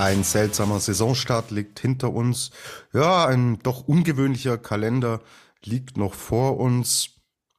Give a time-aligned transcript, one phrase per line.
[0.00, 2.52] Ein seltsamer Saisonstart liegt hinter uns.
[2.94, 5.20] Ja, ein doch ungewöhnlicher Kalender
[5.62, 7.16] liegt noch vor uns.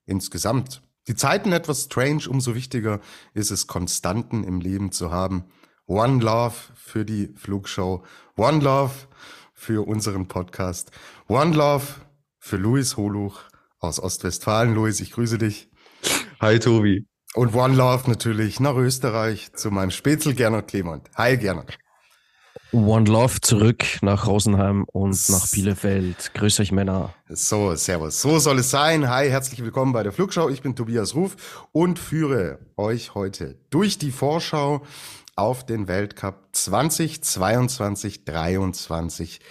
[0.07, 0.81] Insgesamt.
[1.07, 2.99] Die Zeiten etwas strange, umso wichtiger
[3.35, 5.43] ist es, Konstanten im Leben zu haben.
[5.85, 8.03] One Love für die Flugshow.
[8.37, 8.93] One Love
[9.53, 10.89] für unseren Podcast.
[11.27, 11.85] One Love
[12.39, 13.39] für Luis Holuch
[13.77, 14.73] aus Ostwestfalen.
[14.73, 15.69] Luis, ich grüße dich.
[16.39, 17.05] Hi, Tobi.
[17.35, 21.07] Und One Love natürlich nach Österreich zu meinem Spätzl Gernot Clement.
[21.15, 21.77] Hi, Gernot.
[22.73, 26.33] One Love zurück nach Rosenheim und nach Bielefeld.
[26.33, 27.13] Grüß euch Männer.
[27.27, 28.21] So, servus.
[28.21, 29.09] So soll es sein.
[29.09, 30.47] Hi, herzlich willkommen bei der Flugschau.
[30.47, 34.83] Ich bin Tobias Ruf und führe euch heute durch die Vorschau
[35.35, 39.41] auf den Weltcup 2022 23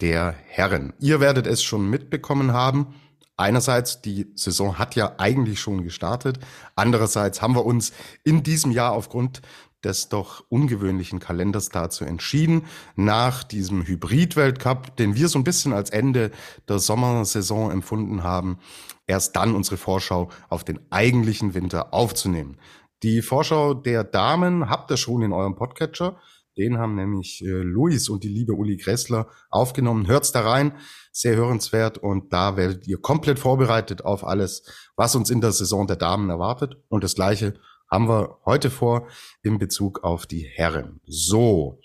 [0.00, 0.94] der Herren.
[1.00, 2.94] Ihr werdet es schon mitbekommen haben.
[3.36, 6.38] Einerseits, die Saison hat ja eigentlich schon gestartet.
[6.76, 7.92] Andererseits haben wir uns
[8.24, 9.42] in diesem Jahr aufgrund
[9.84, 15.90] des doch ungewöhnlichen Kalenders dazu entschieden, nach diesem Hybrid-Weltcup, den wir so ein bisschen als
[15.90, 16.30] Ende
[16.68, 18.58] der Sommersaison empfunden haben,
[19.06, 22.58] erst dann unsere Vorschau auf den eigentlichen Winter aufzunehmen.
[23.02, 26.18] Die Vorschau der Damen habt ihr schon in eurem Podcatcher.
[26.58, 30.06] Den haben nämlich äh, Luis und die liebe Uli Gressler aufgenommen.
[30.06, 30.72] Hört's da rein,
[31.12, 34.64] sehr hörenswert und da werdet ihr komplett vorbereitet auf alles,
[34.96, 36.76] was uns in der Saison der Damen erwartet.
[36.88, 37.54] Und das gleiche
[37.90, 39.08] haben wir heute vor
[39.42, 41.00] in Bezug auf die Herren.
[41.06, 41.80] So,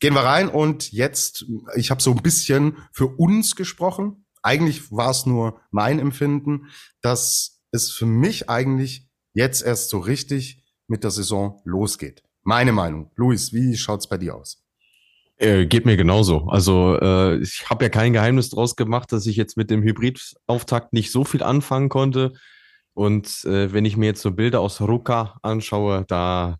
[0.00, 1.44] gehen wir rein und jetzt,
[1.76, 4.24] ich habe so ein bisschen für uns gesprochen.
[4.42, 6.68] Eigentlich war es nur mein Empfinden,
[7.02, 12.22] dass es für mich eigentlich jetzt erst so richtig mit der Saison losgeht.
[12.42, 13.10] Meine Meinung.
[13.16, 14.64] Luis, wie schaut's bei dir aus?
[15.36, 16.48] Äh, geht mir genauso.
[16.48, 20.92] Also äh, ich habe ja kein Geheimnis draus gemacht, dass ich jetzt mit dem Hybrid-Auftakt
[20.92, 22.32] nicht so viel anfangen konnte.
[23.00, 26.58] Und äh, wenn ich mir jetzt so Bilder aus Ruka anschaue, da,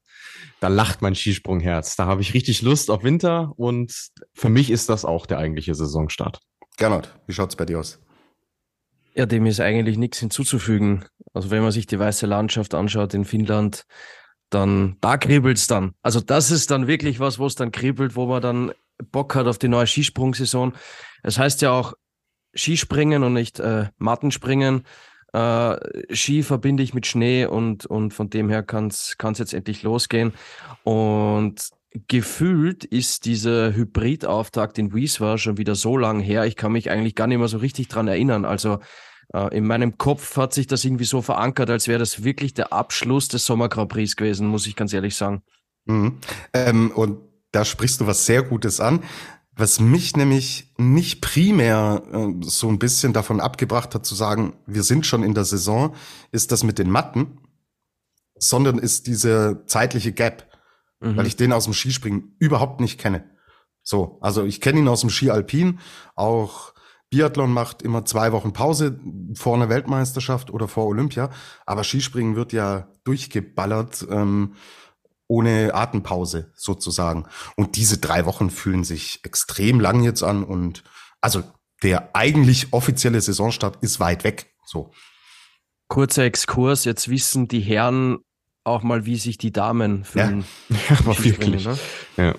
[0.61, 1.97] da lacht mein Skisprungherz.
[1.97, 3.93] Da habe ich richtig Lust auf Winter und
[4.33, 6.41] für mich ist das auch der eigentliche Saisonstart.
[6.79, 8.01] Gernot, wie schaut's bei dir aus?
[9.13, 11.05] Ja, dem ist eigentlich nichts hinzuzufügen.
[11.35, 13.85] Also wenn man sich die weiße Landschaft anschaut in Finnland,
[14.49, 15.93] dann da kribbelt's dann.
[16.01, 18.73] Also das ist dann wirklich was, wo es dann kribbelt, wo man dann
[19.13, 20.73] Bock hat auf die neue Skisprungsaison.
[21.23, 21.93] Es heißt ja auch
[22.57, 24.85] Skispringen und nicht äh, Mattenspringen.
[25.33, 29.83] Äh, Ski verbinde ich mit Schnee und, und von dem her kann es jetzt endlich
[29.83, 30.33] losgehen.
[30.85, 31.71] Und
[32.09, 36.45] gefühlt ist dieser Hybridauftakt in Wieswa schon wieder so lang her.
[36.47, 38.45] Ich kann mich eigentlich gar nicht mehr so richtig dran erinnern.
[38.45, 38.79] Also
[39.33, 42.73] äh, in meinem Kopf hat sich das irgendwie so verankert, als wäre das wirklich der
[42.73, 45.43] Abschluss des Sommer Grand Prix gewesen, muss ich ganz ehrlich sagen.
[45.87, 46.19] Mhm.
[46.53, 47.19] Ähm, und
[47.53, 49.03] da sprichst du was sehr Gutes an.
[49.57, 54.83] Was mich nämlich nicht primär äh, so ein bisschen davon abgebracht hat zu sagen, wir
[54.83, 55.95] sind schon in der Saison,
[56.33, 57.39] ist das mit den Matten,
[58.39, 60.49] sondern ist diese zeitliche Gap,
[61.01, 61.17] mhm.
[61.17, 63.25] weil ich den aus dem Skispringen überhaupt nicht kenne.
[63.83, 65.81] So, also ich kenne ihn aus dem Ski Alpin,
[66.15, 66.73] auch
[67.11, 69.01] Biathlon macht immer zwei Wochen Pause
[69.35, 71.31] vor einer Weltmeisterschaft oder vor Olympia,
[71.67, 74.07] aber Skispringen wird ja durchgeballert.
[74.09, 74.55] Ähm,
[75.31, 77.25] ohne Atempause sozusagen.
[77.57, 80.83] Und diese drei Wochen fühlen sich extrem lang jetzt an und
[81.21, 81.45] also
[81.83, 84.53] der eigentlich offizielle Saisonstart ist weit weg.
[84.67, 84.93] So.
[85.89, 88.19] Kurzer Exkurs, jetzt wissen die Herren
[88.65, 90.45] auch mal, wie sich die Damen fühlen.
[90.69, 91.65] Ja, ja wirklich.
[91.65, 91.79] Ne?
[92.17, 92.35] Ja.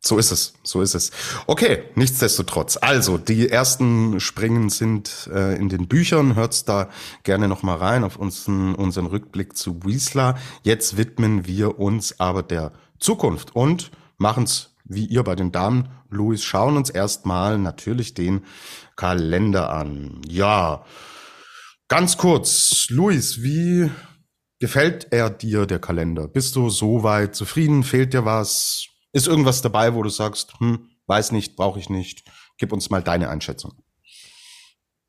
[0.00, 1.10] So ist es, so ist es.
[1.46, 2.78] Okay, nichtsdestotrotz.
[2.80, 6.36] Also, die ersten Springen sind äh, in den Büchern.
[6.36, 6.90] Hört's da
[7.24, 10.38] gerne nochmal rein auf unseren, unseren Rückblick zu Wiesla.
[10.62, 15.88] Jetzt widmen wir uns aber der Zukunft und machen's wie ihr bei den Damen.
[16.10, 18.44] Luis, schauen uns erstmal natürlich den
[18.94, 20.20] Kalender an.
[20.28, 20.84] Ja,
[21.88, 22.86] ganz kurz.
[22.90, 23.90] Luis, wie
[24.60, 26.28] gefällt er dir, der Kalender?
[26.28, 27.82] Bist du soweit zufrieden?
[27.82, 28.86] Fehlt dir was?
[29.16, 32.22] Ist irgendwas dabei, wo du sagst, hm, weiß nicht, brauche ich nicht?
[32.58, 33.72] Gib uns mal deine Einschätzung.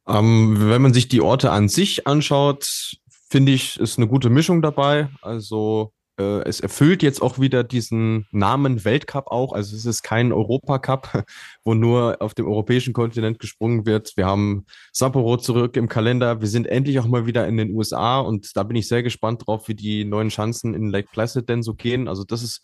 [0.07, 2.95] Ähm, wenn man sich die Orte an sich anschaut,
[3.29, 5.09] finde ich, ist eine gute Mischung dabei.
[5.21, 9.51] Also äh, es erfüllt jetzt auch wieder diesen Namen Weltcup auch.
[9.51, 11.25] Also es ist kein Europacup,
[11.65, 14.13] wo nur auf dem europäischen Kontinent gesprungen wird.
[14.15, 16.39] Wir haben Sapporo zurück im Kalender.
[16.39, 19.45] Wir sind endlich auch mal wieder in den USA und da bin ich sehr gespannt
[19.45, 22.07] drauf, wie die neuen Chancen in Lake Placid denn so gehen.
[22.07, 22.61] Also das ist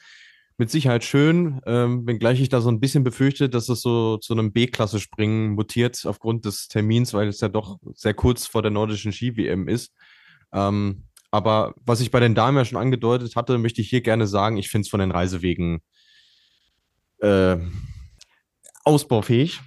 [0.57, 4.33] mit Sicherheit schön, ähm, wenngleich ich da so ein bisschen befürchte, dass es so zu
[4.33, 9.11] einem B-Klasse-Springen mutiert aufgrund des Termins, weil es ja doch sehr kurz vor der nordischen
[9.11, 9.93] Ski-WM ist.
[10.53, 14.27] Ähm, aber was ich bei den Damen ja schon angedeutet hatte, möchte ich hier gerne
[14.27, 15.81] sagen, ich finde es von den Reisewegen
[17.19, 17.57] äh,
[18.83, 19.59] ausbaufähig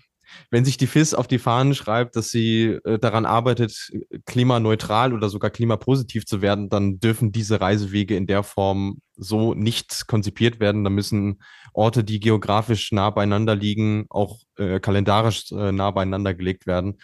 [0.50, 3.90] wenn sich die FIS auf die Fahnen schreibt, dass sie äh, daran arbeitet,
[4.26, 10.06] klimaneutral oder sogar klimapositiv zu werden, dann dürfen diese Reisewege in der Form so nicht
[10.06, 10.84] konzipiert werden.
[10.84, 16.66] Da müssen Orte, die geografisch nah beieinander liegen, auch äh, kalendarisch äh, nah beieinander gelegt
[16.66, 16.98] werden.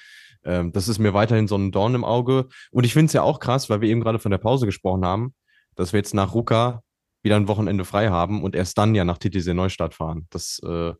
[0.44, 2.48] Ähm, das ist mir weiterhin so ein Dorn im Auge.
[2.70, 5.04] Und ich finde es ja auch krass, weil wir eben gerade von der Pause gesprochen
[5.04, 5.34] haben,
[5.74, 6.82] dass wir jetzt nach Ruka
[7.22, 10.26] wieder ein Wochenende frei haben und erst dann ja nach TTC Neustadt fahren.
[10.30, 10.92] Das äh,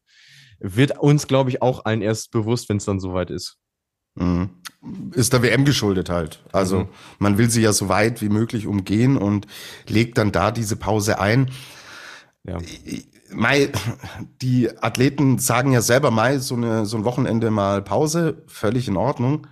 [0.63, 3.59] wird uns, glaube ich, auch allen erst bewusst, wenn es dann soweit ist.
[4.15, 4.51] Mhm.
[5.13, 6.43] Ist der WM geschuldet halt.
[6.53, 6.89] Also mhm.
[7.19, 9.47] man will sie ja so weit wie möglich umgehen und
[9.89, 11.51] legt dann da diese Pause ein.
[12.45, 12.59] Ja.
[13.31, 13.71] Mai,
[14.43, 18.97] die Athleten sagen ja selber Mai, so, eine, so ein Wochenende mal Pause, völlig in
[18.97, 19.47] Ordnung.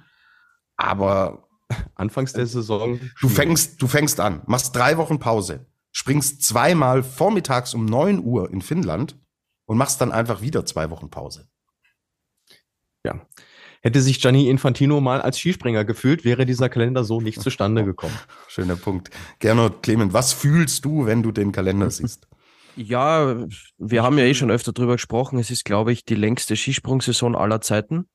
[0.76, 1.48] Aber
[1.94, 3.00] anfangs der Saison.
[3.20, 8.50] Du fängst, du fängst an, machst drei Wochen Pause, springst zweimal vormittags um neun Uhr
[8.50, 9.19] in Finnland
[9.70, 11.46] und machst dann einfach wieder zwei Wochen Pause.
[13.06, 13.24] Ja.
[13.82, 18.18] Hätte sich Gianni Infantino mal als Skispringer gefühlt, wäre dieser Kalender so nicht zustande gekommen.
[18.48, 19.10] Schöner Punkt.
[19.38, 22.26] Gernot Clement, was fühlst du, wenn du den Kalender siehst?
[22.74, 23.46] Ja,
[23.78, 25.38] wir haben ja eh schon öfter drüber gesprochen.
[25.38, 28.08] Es ist, glaube ich, die längste Skisprungsaison aller Zeiten.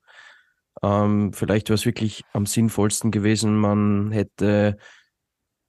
[0.82, 4.76] Ähm, vielleicht wäre es wirklich am sinnvollsten gewesen, man hätte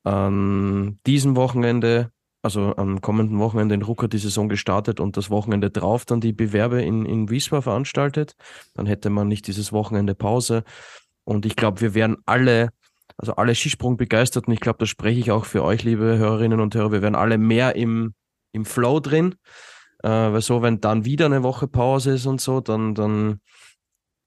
[0.04, 2.12] an diesem Wochenende
[2.48, 6.32] also am kommenden Wochenende in Rucker die Saison gestartet und das Wochenende drauf dann die
[6.32, 8.36] Bewerbe in, in Wiesbaden veranstaltet.
[8.74, 10.64] Dann hätte man nicht dieses Wochenende Pause.
[11.26, 12.70] Und ich glaube, wir wären alle,
[13.18, 16.62] also alle Skisprung begeistert und ich glaube, da spreche ich auch für euch, liebe Hörerinnen
[16.62, 18.14] und Hörer, wir wären alle mehr im,
[18.54, 19.36] im Flow drin.
[20.04, 23.42] Äh, weil so, wenn dann wieder eine Woche Pause ist und so, dann, dann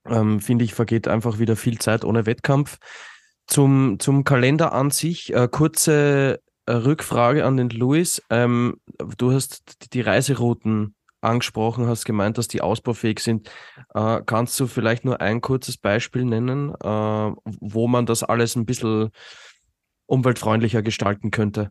[0.05, 2.77] ähm, finde ich, vergeht einfach wieder viel Zeit ohne Wettkampf.
[3.47, 8.23] Zum, zum Kalender an sich, äh, kurze Rückfrage an den Luis.
[8.31, 8.77] Ähm,
[9.17, 13.51] du hast die Reiserouten angesprochen, hast gemeint, dass die ausbaufähig sind.
[13.95, 18.67] Äh, kannst du vielleicht nur ein kurzes Beispiel nennen, äh, wo man das alles ein
[18.67, 19.11] bisschen
[20.07, 21.71] umweltfreundlicher gestalten könnte?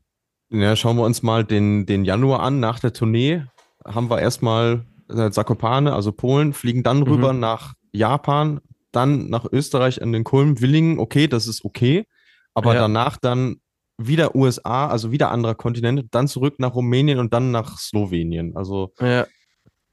[0.52, 2.60] Ja, schauen wir uns mal den, den Januar an.
[2.60, 3.44] Nach der Tournee
[3.86, 7.40] haben wir erstmal äh, Zakopane, also Polen, fliegen dann rüber mhm.
[7.40, 8.60] nach Japan,
[8.92, 11.00] dann nach Österreich an den Kulm, Willingen.
[11.00, 12.06] Okay, das ist okay.
[12.54, 12.82] Aber ja.
[12.82, 13.58] danach dann
[14.00, 18.56] wieder USA, also wieder anderer Kontinent, dann zurück nach Rumänien und dann nach Slowenien.
[18.56, 19.28] Also ja.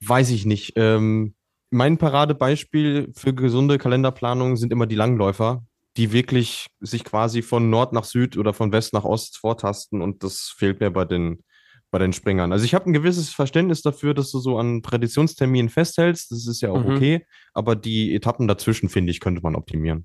[0.00, 0.74] weiß ich nicht.
[0.76, 1.34] Ähm,
[1.70, 5.64] mein Paradebeispiel für gesunde Kalenderplanung sind immer die Langläufer,
[5.96, 10.22] die wirklich sich quasi von Nord nach Süd oder von West nach Ost vortasten und
[10.22, 11.42] das fehlt mir bei den
[11.90, 12.52] bei den Springern.
[12.52, 16.32] Also ich habe ein gewisses Verständnis dafür, dass du so an Traditionsterminen festhältst.
[16.32, 16.96] Das ist ja auch mhm.
[16.96, 17.26] okay.
[17.54, 20.04] Aber die Etappen dazwischen, finde ich, könnte man optimieren.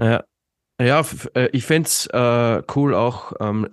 [0.00, 0.24] Ja,
[0.84, 3.32] ja, äh, ich fände es äh, cool auch.
[3.40, 3.68] Ähm,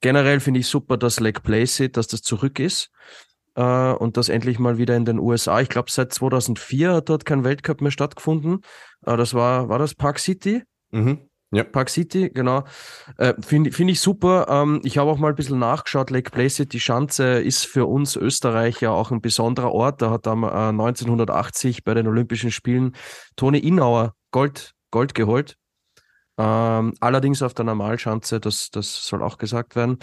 [0.00, 2.90] generell finde ich super, dass Lake Placid, dass das zurück ist
[3.54, 5.60] äh, und das endlich mal wieder in den USA.
[5.60, 8.60] Ich glaube, seit 2004 hat dort kein Weltcup mehr stattgefunden.
[9.06, 10.62] Äh, das war, war das Park City?
[10.90, 11.28] Mhm.
[11.52, 11.62] Ja.
[11.62, 12.64] Park City, genau.
[13.16, 14.46] Äh, Finde find ich super.
[14.48, 16.10] Ähm, ich habe auch mal ein bisschen nachgeschaut.
[16.10, 20.02] Lake Placid, die Schanze, ist für uns Österreicher auch ein besonderer Ort.
[20.02, 22.96] Da hat dann äh, 1980 bei den Olympischen Spielen
[23.36, 25.56] Toni Innauer Gold, Gold geholt.
[26.36, 29.98] Ähm, allerdings auf der Normalschanze, das, das soll auch gesagt werden.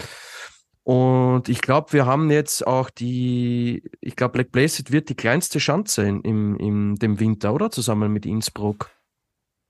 [0.84, 5.60] Und ich glaube, wir haben jetzt auch die, ich glaube, Black Placid wird die kleinste
[5.60, 7.70] Schanze in, im, in dem Winter, oder?
[7.70, 8.90] Zusammen mit Innsbruck.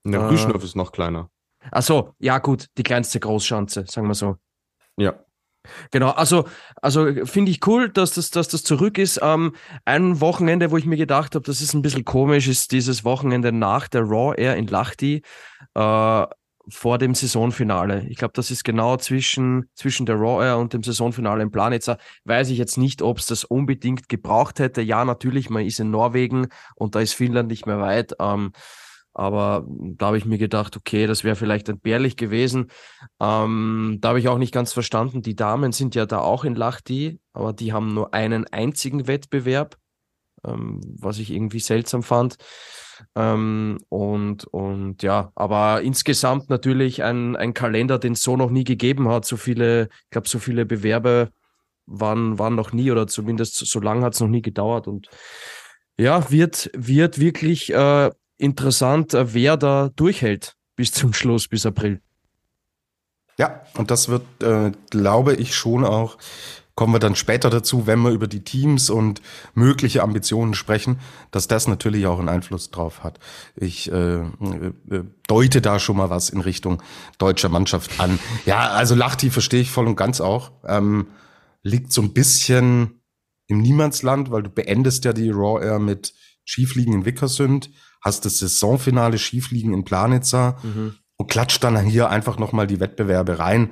[0.07, 1.29] Der äh, ist noch kleiner.
[1.71, 4.37] Ach so, ja gut, die kleinste Großschanze, sagen wir so.
[4.97, 5.15] Ja.
[5.93, 6.49] Genau, also,
[6.81, 9.21] also finde ich cool, dass das, dass das zurück ist.
[9.23, 9.55] Ähm,
[9.85, 13.53] ein Wochenende, wo ich mir gedacht habe, das ist ein bisschen komisch, ist dieses Wochenende
[13.53, 15.23] nach der Raw Air in Lahti.
[15.75, 16.27] Äh,
[16.69, 18.07] vor dem Saisonfinale.
[18.09, 21.99] Ich glaube, das ist genau zwischen, zwischen der Raw Air und dem Saisonfinale in Planitzer.
[22.25, 24.81] Weiß ich jetzt nicht, ob es das unbedingt gebraucht hätte.
[24.83, 28.15] Ja, natürlich, man ist in Norwegen und da ist Finnland nicht mehr weit.
[28.21, 28.53] Ähm,
[29.15, 32.69] aber da habe ich mir gedacht, okay, das wäre vielleicht entbehrlich gewesen.
[33.21, 35.23] Ähm, da habe ich auch nicht ganz verstanden.
[35.23, 39.77] Die Damen sind ja da auch in Lahti, aber die haben nur einen einzigen Wettbewerb,
[40.47, 42.37] ähm, was ich irgendwie seltsam fand.
[43.15, 48.65] Ähm, und, und ja, aber insgesamt natürlich ein, ein Kalender, den es so noch nie
[48.65, 49.25] gegeben hat.
[49.25, 51.31] So viele, ich glaube, so viele Bewerbe
[51.87, 54.87] waren, waren noch nie oder zumindest so lange hat es noch nie gedauert.
[54.87, 55.09] Und
[55.99, 62.01] ja, wird, wird wirklich äh, interessant, äh, wer da durchhält bis zum Schluss, bis April.
[63.39, 66.19] Ja, und das wird, äh, glaube ich, schon auch
[66.75, 69.21] kommen wir dann später dazu, wenn wir über die Teams und
[69.55, 71.01] mögliche Ambitionen sprechen,
[71.31, 73.19] dass das natürlich auch einen Einfluss drauf hat.
[73.57, 74.25] Ich äh, äh,
[75.27, 76.83] deute da schon mal was in Richtung
[77.19, 78.19] deutscher Mannschaft an.
[78.47, 80.53] Ja, also Lachti verstehe ich voll und ganz auch.
[80.67, 81.09] Ähm,
[81.63, 83.03] liegt so ein bisschen
[83.47, 86.15] im Niemandsland, weil du beendest ja die Raw Air mit
[86.45, 90.95] Schiefliegen in Wickersünd, hast das Saisonfinale Schiefliegen in Planitzer mhm.
[91.17, 93.71] und klatscht dann hier einfach nochmal die Wettbewerbe rein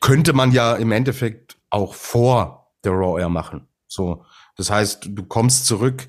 [0.00, 3.68] könnte man ja im Endeffekt auch vor der Raw Air machen.
[3.86, 4.24] So,
[4.56, 6.06] das heißt, du kommst zurück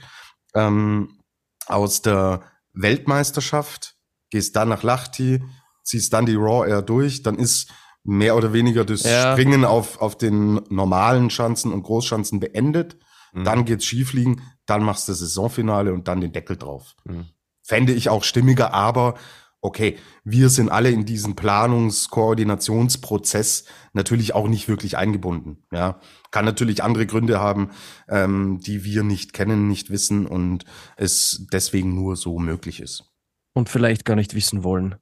[0.56, 1.20] ähm,
[1.68, 2.42] aus der
[2.74, 3.96] Weltmeisterschaft,
[4.30, 5.44] gehst dann nach Lahti,
[5.84, 7.72] ziehst dann die Raw Air durch, dann ist
[8.04, 9.34] mehr oder weniger das ja.
[9.34, 12.98] Springen auf, auf den normalen Schanzen und Großschanzen beendet.
[13.34, 13.44] Mhm.
[13.44, 16.96] Dann geht's Skifliegen, dann machst du das Saisonfinale und dann den Deckel drauf.
[17.06, 17.28] Mhm.
[17.62, 19.16] Fände ich auch stimmiger, aber
[19.62, 25.64] okay, wir sind alle in diesen Planungs-Koordinationsprozess natürlich auch nicht wirklich eingebunden.
[25.72, 26.00] Ja,
[26.32, 27.70] kann natürlich andere Gründe haben,
[28.10, 30.66] ähm, die wir nicht kennen, nicht wissen und
[30.98, 33.12] es deswegen nur so möglich ist.
[33.54, 34.96] Und vielleicht gar nicht wissen wollen.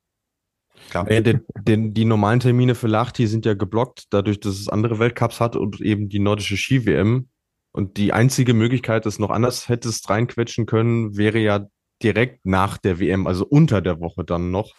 [0.89, 1.09] Klar.
[1.11, 4.99] Ja, den, den, die normalen Termine für Lahti sind ja geblockt, dadurch, dass es andere
[4.99, 7.29] Weltcups hat und eben die nordische Ski-WM.
[7.71, 11.67] Und die einzige Möglichkeit, dass noch anders hättest reinquetschen können, wäre ja
[12.03, 14.73] direkt nach der WM, also unter der Woche dann noch.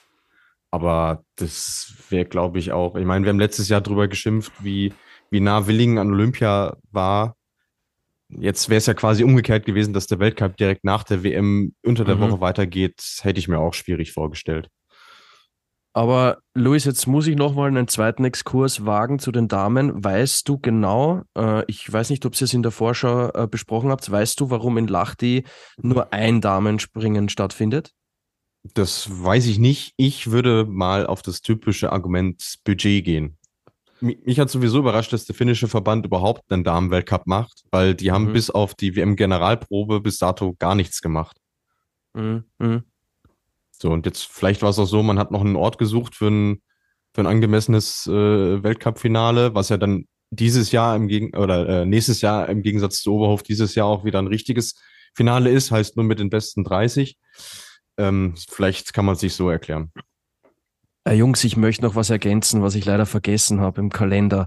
[0.70, 2.94] Aber das wäre, glaube ich, auch.
[2.96, 4.92] Ich meine, wir haben letztes Jahr drüber geschimpft, wie,
[5.30, 7.36] wie nah Willingen an Olympia war.
[8.28, 12.04] Jetzt wäre es ja quasi umgekehrt gewesen, dass der Weltcup direkt nach der WM unter
[12.04, 12.20] der mhm.
[12.20, 13.02] Woche weitergeht.
[13.22, 14.68] Hätte ich mir auch schwierig vorgestellt.
[16.00, 20.02] Aber Luis, jetzt muss ich nochmal einen zweiten Exkurs wagen zu den Damen.
[20.02, 23.90] Weißt du genau, äh, ich weiß nicht, ob Sie es in der Vorschau äh, besprochen
[23.90, 25.44] habt, weißt du, warum in Lahti
[25.76, 27.92] nur ein Damenspringen stattfindet?
[28.72, 29.92] Das weiß ich nicht.
[29.98, 33.36] Ich würde mal auf das typische Argument Budget gehen.
[34.00, 38.28] Mich hat sowieso überrascht, dass der finnische Verband überhaupt einen Damenweltcup macht, weil die haben
[38.28, 38.32] mhm.
[38.32, 41.36] bis auf die WM-Generalprobe bis dato gar nichts gemacht.
[42.14, 42.84] Mhm.
[43.80, 46.28] So, und jetzt vielleicht war es auch so, man hat noch einen Ort gesucht für
[46.28, 46.62] ein,
[47.14, 52.20] für ein angemessenes äh, Weltcup-Finale, was ja dann dieses Jahr im Gegen oder äh, nächstes
[52.20, 54.74] Jahr im Gegensatz zu Oberhof dieses Jahr auch wieder ein richtiges
[55.14, 57.16] Finale ist, heißt nur mit den besten 30.
[57.96, 59.92] Ähm, vielleicht kann man es sich so erklären.
[61.04, 64.46] Äh, Jungs, ich möchte noch was ergänzen, was ich leider vergessen habe im Kalender.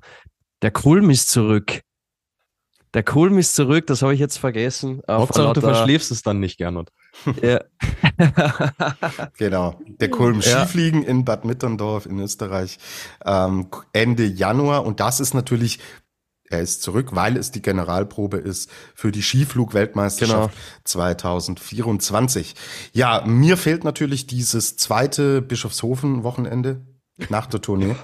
[0.62, 1.82] Der Kulm ist zurück.
[2.94, 5.02] Der Kulm ist zurück, das habe ich jetzt vergessen.
[5.10, 6.90] Hauptsache, du verschläfst es dann nicht, Gernot.
[7.42, 7.62] Ja.
[9.38, 9.80] genau.
[10.00, 10.66] Der Kulm ja.
[10.66, 12.80] Skifliegen in Bad Mitterndorf in Österreich
[13.26, 14.86] ähm, Ende Januar.
[14.86, 15.80] Und das ist natürlich,
[16.50, 20.82] er ist zurück, weil es die Generalprobe ist für die Skiflug-Weltmeisterschaft genau.
[20.84, 22.56] 2024.
[22.92, 26.82] Ja, mir fehlt natürlich dieses zweite Bischofshofen-Wochenende
[27.30, 27.96] nach der Tournee.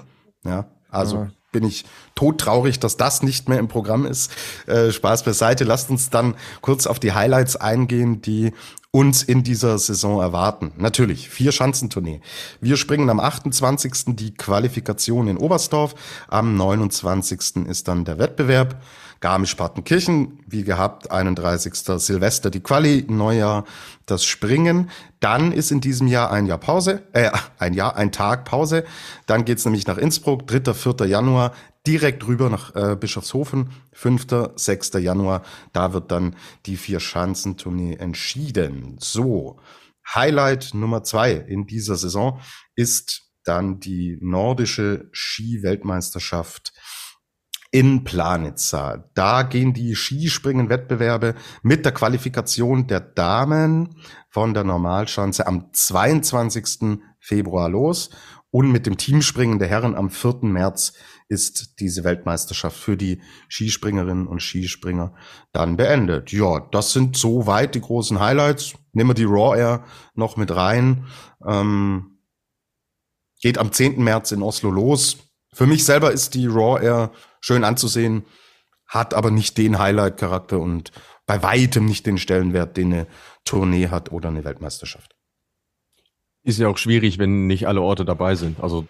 [0.44, 1.16] Ja, also.
[1.16, 4.30] Ja bin ich todtraurig, dass das nicht mehr im Programm ist.
[4.66, 5.64] Äh, Spaß beiseite.
[5.64, 8.52] Lasst uns dann kurz auf die Highlights eingehen, die
[8.92, 10.72] uns in dieser Saison erwarten.
[10.76, 12.20] Natürlich, vier Schanzentournee.
[12.60, 14.16] Wir springen am 28.
[14.16, 15.94] die Qualifikation in Oberstdorf.
[16.28, 17.66] Am 29.
[17.68, 18.82] ist dann der Wettbewerb.
[19.20, 21.74] Garmisch-Partenkirchen, wie gehabt, 31.
[22.00, 23.64] Silvester die Quali, Neujahr
[24.06, 24.90] das Springen.
[25.20, 28.84] Dann ist in diesem Jahr ein Jahr Pause, äh, ein Jahr, ein Tag Pause.
[29.26, 31.06] Dann geht's nämlich nach Innsbruck, 3., 4.
[31.06, 31.52] Januar,
[31.86, 34.92] direkt rüber nach äh, Bischofshofen, 5., 6.
[34.94, 35.42] Januar.
[35.72, 36.36] Da wird dann
[36.66, 38.96] die Vier-Schanzentournee entschieden.
[39.00, 39.60] So,
[40.14, 42.40] Highlight Nummer zwei in dieser Saison
[42.74, 46.72] ist dann die nordische Ski-Weltmeisterschaft
[47.70, 49.10] in Planitza.
[49.14, 53.96] Da gehen die Skispringen-Wettbewerbe mit der Qualifikation der Damen
[54.28, 56.98] von der Normalschanze am 22.
[57.20, 58.10] Februar los
[58.50, 60.38] und mit dem Teamspringen der Herren am 4.
[60.42, 60.94] März
[61.28, 65.14] ist diese Weltmeisterschaft für die Skispringerinnen und Skispringer
[65.52, 66.32] dann beendet.
[66.32, 68.74] Ja, das sind soweit die großen Highlights.
[68.92, 69.84] Nehmen wir die Raw Air
[70.14, 71.06] noch mit rein.
[71.46, 72.18] Ähm,
[73.40, 74.02] geht am 10.
[74.02, 75.29] März in Oslo los.
[75.52, 78.24] Für mich selber ist die Raw Air schön anzusehen,
[78.86, 80.92] hat aber nicht den Highlight-Charakter und
[81.26, 83.06] bei weitem nicht den Stellenwert, den eine
[83.44, 85.14] Tournee hat oder eine Weltmeisterschaft.
[86.42, 88.60] Ist ja auch schwierig, wenn nicht alle Orte dabei sind.
[88.60, 88.86] Also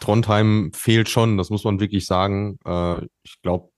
[0.00, 2.58] Trondheim fehlt schon, das muss man wirklich sagen.
[2.64, 3.70] Äh, ich glaube,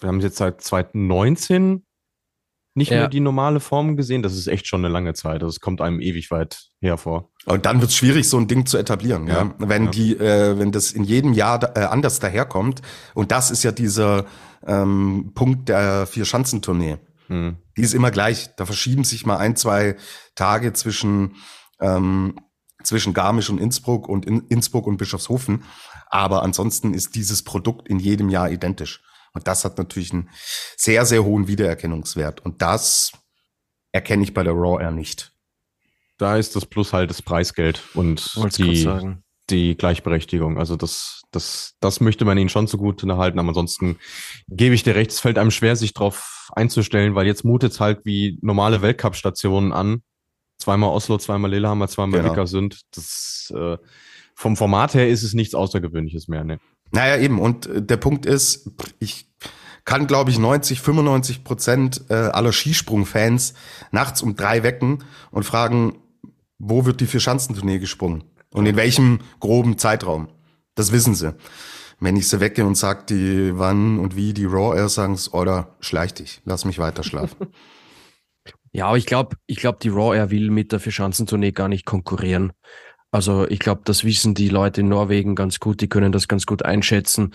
[0.00, 1.86] wir haben jetzt seit 2019
[2.74, 2.98] nicht ja.
[2.98, 4.22] mehr die normale Form gesehen.
[4.22, 5.42] Das ist echt schon eine lange Zeit.
[5.42, 7.30] Das kommt einem ewig weit hervor.
[7.46, 9.44] Und dann wird es schwierig, so ein Ding zu etablieren, ja.
[9.44, 9.54] ja?
[9.58, 9.90] Wenn ja.
[9.90, 12.82] die, äh, wenn das in jedem Jahr da, äh, anders daherkommt.
[13.14, 14.26] Und das ist ja dieser
[14.66, 16.98] ähm, Punkt der Vier-Schanzentournee.
[17.28, 17.56] Hm.
[17.76, 18.50] Die ist immer gleich.
[18.56, 19.96] Da verschieben sich mal ein, zwei
[20.34, 21.36] Tage zwischen
[21.80, 22.34] ähm,
[22.82, 25.64] zwischen Garmisch und Innsbruck und in Innsbruck und Bischofshofen.
[26.08, 29.02] Aber ansonsten ist dieses Produkt in jedem Jahr identisch.
[29.34, 30.30] Und das hat natürlich einen
[30.76, 32.40] sehr, sehr hohen Wiedererkennungswert.
[32.40, 33.12] Und das
[33.92, 35.35] erkenne ich bei der Raw Air nicht.
[36.18, 38.88] Da ist das Plus halt das Preisgeld und die,
[39.50, 40.58] die Gleichberechtigung.
[40.58, 43.38] Also das, das, das möchte man ihnen schon zugute halten.
[43.38, 43.98] Aber ansonsten
[44.48, 47.80] gebe ich dir recht, es fällt einem schwer, sich darauf einzustellen, weil jetzt mutet es
[47.80, 50.02] halt wie normale Weltcup-Stationen an.
[50.58, 52.46] Zweimal Oslo, zweimal Lillehammer, zweimal genau.
[52.46, 52.80] sind.
[52.94, 53.76] Das äh,
[54.34, 56.44] vom Format her ist es nichts Außergewöhnliches mehr.
[56.44, 56.58] Ne?
[56.92, 57.38] Naja, eben.
[57.38, 59.28] Und äh, der Punkt ist, ich
[59.84, 63.54] kann, glaube ich, 90, 95 Prozent äh, aller Skisprung-Fans
[63.92, 65.98] nachts um drei wecken und fragen,
[66.58, 68.24] wo wird die Vier-Schanzentournee gesprungen?
[68.52, 70.28] Und in welchem groben Zeitraum?
[70.74, 71.34] Das wissen sie.
[71.98, 75.76] Wenn ich sie wecke und sag die wann und wie die Raw Air sagen, oder
[75.80, 77.46] schleich dich, lass mich weiter schlafen.
[78.72, 81.86] ja, aber ich glaube, ich glaube, die Raw Air will mit der Vier-Schanzentournee gar nicht
[81.86, 82.52] konkurrieren.
[83.10, 86.44] Also ich glaube, das wissen die Leute in Norwegen ganz gut, die können das ganz
[86.44, 87.34] gut einschätzen,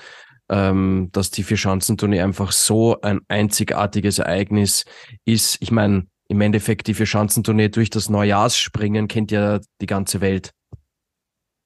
[0.50, 4.86] ähm, dass die Vier-Schanzentournee einfach so ein einzigartiges Ereignis
[5.26, 5.58] ist.
[5.60, 10.52] Ich meine, im Endeffekt die Vier-Schanzentournee durch das Neujahrsspringen kennt ja die ganze Welt.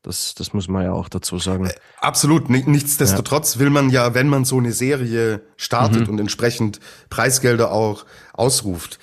[0.01, 1.67] Das, das muss man ja auch dazu sagen.
[1.67, 2.50] Äh, absolut.
[2.50, 3.60] Nichtsdestotrotz ja.
[3.60, 6.13] will man ja, wenn man so eine Serie startet mhm.
[6.13, 6.79] und entsprechend
[7.12, 9.00] Preisgelder auch ausruft,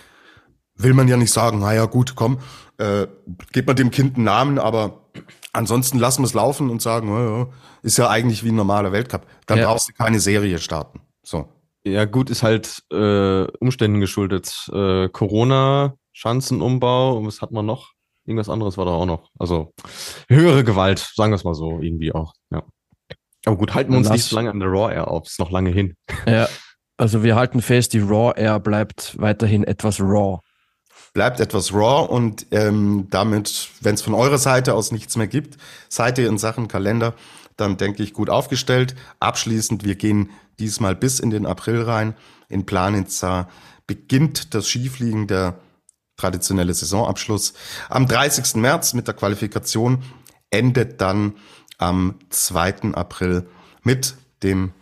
[0.74, 2.40] will man ja nicht sagen, naja, gut, komm,
[2.78, 3.06] äh,
[3.52, 5.02] gibt man dem Kind einen Namen, aber
[5.54, 7.46] Ansonsten lassen wir es laufen und sagen, ja,
[7.82, 9.26] ist ja eigentlich wie ein normaler Weltcup.
[9.44, 9.66] Dann ja.
[9.66, 11.02] brauchst du keine Serie starten.
[11.22, 11.46] So.
[11.84, 14.68] Ja, gut, ist halt äh, Umständen geschuldet.
[14.72, 17.92] Äh, Corona, Schanzenumbau, und was hat man noch?
[18.24, 19.30] Irgendwas anderes war da auch noch.
[19.38, 19.72] Also
[20.28, 22.34] höhere Gewalt, sagen wir es mal so, irgendwie auch.
[22.50, 22.62] Ja.
[23.44, 25.50] Aber gut, halten wir uns nicht so lange an der Raw Air auf, ist noch
[25.50, 25.96] lange hin.
[26.26, 26.48] Ja,
[26.96, 30.38] also wir halten fest, die Raw Air bleibt weiterhin etwas raw
[31.14, 35.58] bleibt etwas raw und ähm, damit, wenn es von eurer Seite aus nichts mehr gibt,
[35.90, 37.14] seid ihr in Sachen Kalender
[37.56, 38.94] dann denke ich gut aufgestellt.
[39.20, 42.14] Abschließend, wir gehen diesmal bis in den April rein.
[42.48, 43.48] In Planitza
[43.86, 45.58] beginnt das Skifliegen der
[46.16, 47.54] traditionelle Saisonabschluss.
[47.88, 48.56] Am 30.
[48.56, 50.02] März mit der Qualifikation
[50.50, 51.36] endet dann
[51.78, 52.94] am 2.
[52.94, 53.48] April
[53.82, 54.72] mit dem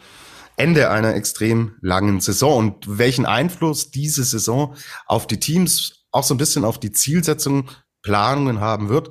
[0.56, 2.58] Ende einer extrem langen Saison.
[2.58, 7.70] Und welchen Einfluss diese Saison auf die Teams auch so ein bisschen auf die Zielsetzung,
[8.02, 9.10] Planungen haben wird.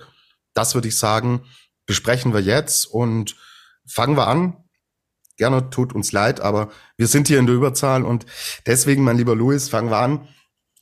[0.53, 1.41] Das würde ich sagen,
[1.85, 3.35] besprechen wir jetzt und
[3.87, 4.57] fangen wir an.
[5.39, 8.25] Gerne tut uns leid, aber wir sind hier in der Überzahl und
[8.65, 10.27] deswegen, mein lieber Louis, fangen wir an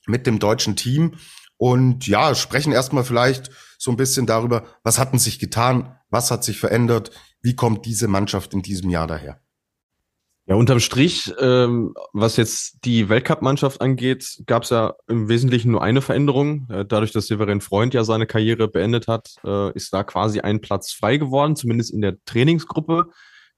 [0.07, 1.13] mit dem deutschen Team
[1.57, 6.31] und ja, sprechen erstmal vielleicht so ein bisschen darüber, was hat denn sich getan, was
[6.31, 7.11] hat sich verändert,
[7.43, 9.39] wie kommt diese Mannschaft in diesem Jahr daher?
[10.47, 15.83] Ja, unterm Strich, ähm, was jetzt die Weltcup-Mannschaft angeht, gab es ja im Wesentlichen nur
[15.83, 16.67] eine Veränderung.
[16.71, 20.61] Äh, dadurch, dass Severin Freund ja seine Karriere beendet hat, äh, ist da quasi ein
[20.61, 23.11] Platz frei geworden, zumindest in der Trainingsgruppe.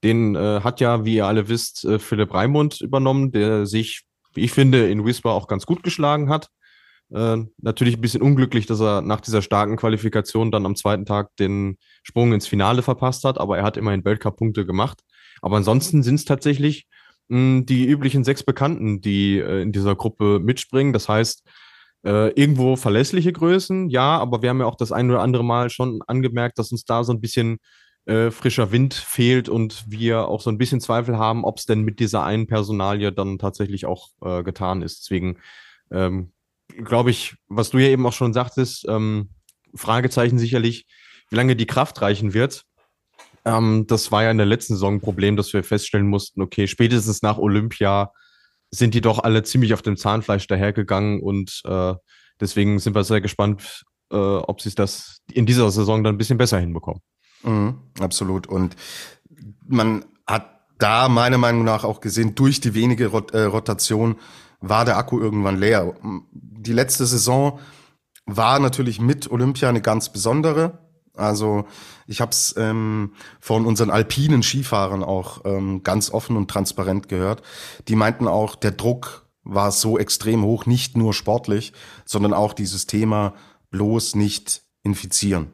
[0.04, 4.42] Den äh, hat ja, wie ihr alle wisst, äh, Philipp Raimund übernommen, der sich, wie
[4.42, 6.50] ich finde, in Whisper auch ganz gut geschlagen hat.
[7.12, 11.36] Äh, natürlich ein bisschen unglücklich, dass er nach dieser starken Qualifikation dann am zweiten Tag
[11.38, 15.02] den Sprung ins Finale verpasst hat, aber er hat immerhin Weltcup-Punkte gemacht.
[15.42, 16.88] Aber ansonsten sind es tatsächlich
[17.30, 20.94] mh, hm, die üblichen sechs Bekannten, die äh, in dieser Gruppe mitspringen.
[20.94, 21.44] Das heißt,
[22.06, 25.70] äh, irgendwo verlässliche Größen, ja, aber wir haben ja auch das ein oder andere Mal
[25.70, 27.58] schon angemerkt, dass uns da so ein bisschen
[28.10, 31.82] äh, frischer Wind fehlt und wir auch so ein bisschen Zweifel haben, ob es denn
[31.84, 35.02] mit dieser einen Personalie dann tatsächlich auch äh, getan ist.
[35.02, 35.38] Deswegen
[35.92, 36.32] ähm,
[36.84, 39.30] glaube ich, was du ja eben auch schon sagtest, ähm,
[39.76, 40.88] Fragezeichen sicherlich,
[41.30, 42.64] wie lange die Kraft reichen wird.
[43.46, 46.66] Ähm, das war ja in der letzten Saison ein Problem, dass wir feststellen mussten, okay,
[46.66, 48.12] spätestens nach Olympia
[48.72, 51.94] sind die doch alle ziemlich auf dem Zahnfleisch dahergegangen und äh,
[52.40, 56.38] deswegen sind wir sehr gespannt, äh, ob sie das in dieser Saison dann ein bisschen
[56.40, 57.02] besser hinbekommen.
[57.44, 58.48] Mhm, absolut.
[58.48, 58.76] Und
[59.68, 64.16] man hat da meiner Meinung nach auch gesehen, durch die wenige Rot äh, Rotation
[64.62, 65.96] war der Akku irgendwann leer.
[66.32, 67.60] Die letzte Saison
[68.26, 70.80] war natürlich mit Olympia eine ganz besondere.
[71.16, 71.66] Also
[72.08, 77.42] ich habe es ähm, von unseren alpinen Skifahrern auch ähm, ganz offen und transparent gehört.
[77.88, 81.74] Die meinten auch, der Druck war so extrem hoch, nicht nur sportlich,
[82.06, 83.34] sondern auch dieses Thema
[83.72, 85.52] bloß nicht infizieren,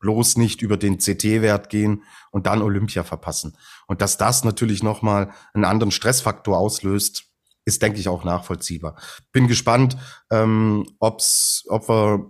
[0.00, 3.56] bloß nicht über den CT-Wert gehen und dann Olympia verpassen.
[3.86, 7.24] Und dass das natürlich nochmal einen anderen Stressfaktor auslöst,
[7.64, 8.96] ist, denke ich, auch nachvollziehbar.
[9.32, 9.96] Bin gespannt,
[10.30, 12.26] ähm, ob's, ob wir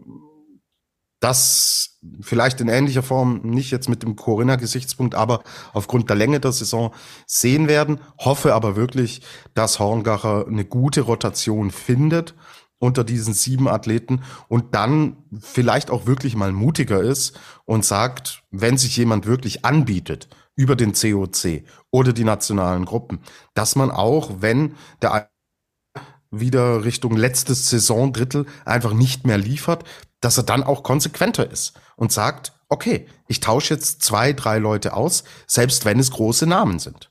[1.20, 5.42] das vielleicht in ähnlicher Form, nicht jetzt mit dem Corinna-Gesichtspunkt, aber
[5.74, 6.94] aufgrund der Länge der Saison
[7.26, 8.00] sehen werden.
[8.18, 9.20] Hoffe aber wirklich,
[9.54, 12.34] dass Horngacher eine gute Rotation findet
[12.80, 18.76] unter diesen sieben Athleten und dann vielleicht auch wirklich mal mutiger ist und sagt, wenn
[18.78, 23.20] sich jemand wirklich anbietet, über den COC oder die nationalen Gruppen,
[23.54, 25.30] dass man auch, wenn der
[26.30, 29.84] wieder Richtung letztes Saisondrittel einfach nicht mehr liefert,
[30.20, 34.94] dass er dann auch konsequenter ist und sagt, okay, ich tausche jetzt zwei, drei Leute
[34.94, 37.09] aus, selbst wenn es große Namen sind.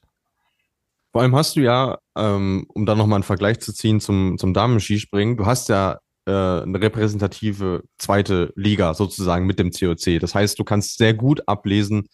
[1.12, 4.54] Vor allem hast du ja, ähm, um da nochmal einen Vergleich zu ziehen zum, zum
[4.54, 10.20] Damenskispringen, du hast ja äh, eine repräsentative zweite Liga sozusagen mit dem COC.
[10.20, 12.08] Das heißt, du kannst sehr gut ablesen,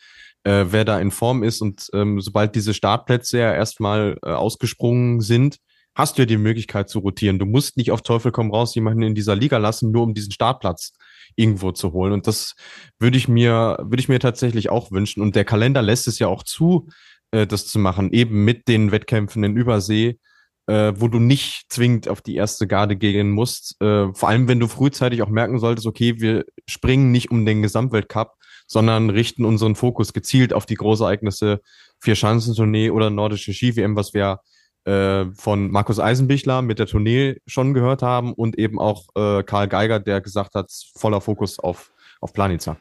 [0.46, 5.20] äh, wer da in Form ist und ähm, sobald diese Startplätze ja erstmal äh, ausgesprungen
[5.20, 5.58] sind,
[5.96, 7.40] hast du ja die Möglichkeit zu rotieren.
[7.40, 10.32] Du musst nicht auf Teufel komm raus jemanden in dieser Liga lassen, nur um diesen
[10.32, 10.94] Startplatz
[11.36, 12.14] irgendwo zu holen.
[12.14, 12.54] Und das
[13.00, 15.22] würde ich mir, würde ich mir tatsächlich auch wünschen.
[15.22, 16.88] Und der Kalender lässt es ja auch zu,
[17.36, 20.20] äh, das zu machen, eben mit den Wettkämpfen in Übersee,
[20.68, 23.76] äh, wo du nicht zwingend auf die erste Garde gehen musst.
[23.82, 27.62] Äh, vor allem, wenn du frühzeitig auch merken solltest, okay, wir springen nicht um den
[27.62, 28.34] Gesamtweltcup,
[28.68, 31.60] sondern richten unseren Fokus gezielt auf die Großereignisse,
[32.00, 34.40] Vier-Schanzentournee oder nordische Ski-WM, was wir
[34.86, 39.68] äh, von Markus Eisenbichler mit der Tournee schon gehört haben und eben auch äh, Karl
[39.68, 42.78] Geiger, der gesagt hat, voller Fokus auf, auf Planica.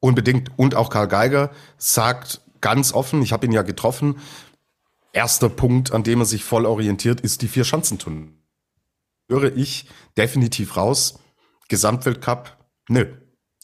[0.00, 0.52] Unbedingt.
[0.56, 4.16] Und auch Karl Geiger sagt ganz offen, ich habe ihn ja getroffen,
[5.12, 8.30] erster Punkt, an dem er sich voll orientiert, ist die Vier-Schanzentournee.
[9.28, 11.18] Höre ich definitiv raus.
[11.68, 12.56] Gesamtweltcup,
[12.88, 13.06] nö,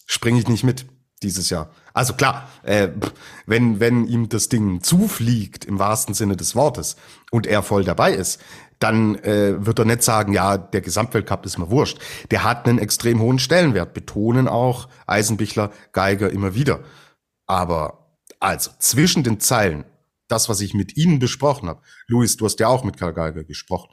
[0.06, 0.86] springe ich nicht mit
[1.22, 1.70] dieses Jahr.
[1.94, 2.88] Also klar, äh,
[3.46, 6.96] wenn, wenn ihm das Ding zufliegt, im wahrsten Sinne des Wortes,
[7.30, 8.40] und er voll dabei ist,
[8.78, 11.98] dann äh, wird er nicht sagen, ja, der Gesamtweltcup ist mir wurscht.
[12.30, 16.80] Der hat einen extrem hohen Stellenwert, betonen auch Eisenbichler, Geiger immer wieder.
[17.46, 18.03] Aber
[18.44, 19.84] also zwischen den Zeilen,
[20.28, 23.42] das, was ich mit Ihnen besprochen habe, Luis, du hast ja auch mit Karl Geiger
[23.42, 23.90] gesprochen,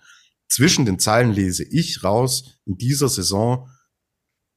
[0.50, 3.70] zwischen den Zeilen lese ich raus, in dieser Saison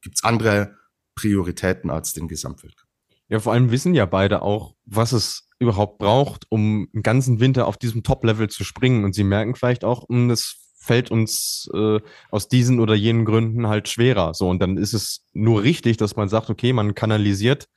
[0.01, 0.75] gibt's andere
[1.15, 2.89] Prioritäten als den Gesamtweltcup.
[3.29, 7.65] Ja, vor allem wissen ja beide auch, was es überhaupt braucht, um den ganzen Winter
[7.65, 9.05] auf diesem Top-Level zu springen.
[9.05, 13.67] Und sie merken vielleicht auch, hm, es fällt uns äh, aus diesen oder jenen Gründen
[13.67, 14.33] halt schwerer.
[14.33, 17.69] So, und dann ist es nur richtig, dass man sagt, okay, man kanalisiert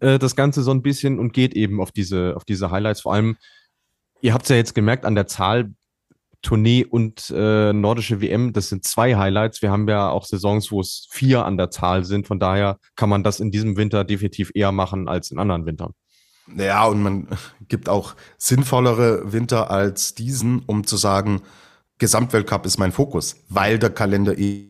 [0.00, 3.02] äh, das Ganze so ein bisschen und geht eben auf diese, auf diese Highlights.
[3.02, 3.36] Vor allem,
[4.20, 5.74] ihr habt es ja jetzt gemerkt an der Zahl,
[6.44, 9.62] Tournee und äh, nordische WM, das sind zwei Highlights.
[9.62, 12.26] Wir haben ja auch Saisons, wo es vier an der Zahl sind.
[12.26, 15.94] Von daher kann man das in diesem Winter definitiv eher machen als in anderen Wintern.
[16.56, 17.28] Ja, und man
[17.68, 21.40] gibt auch sinnvollere Winter als diesen, um zu sagen,
[21.98, 24.68] Gesamtweltcup ist mein Fokus, weil der Kalender eh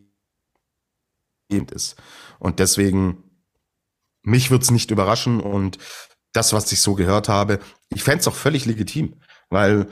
[1.72, 1.96] ist.
[2.38, 3.23] Und deswegen,
[4.24, 5.78] mich wird's nicht überraschen und
[6.32, 7.60] das, was ich so gehört habe,
[7.90, 9.86] ich fände auch völlig legitim, weil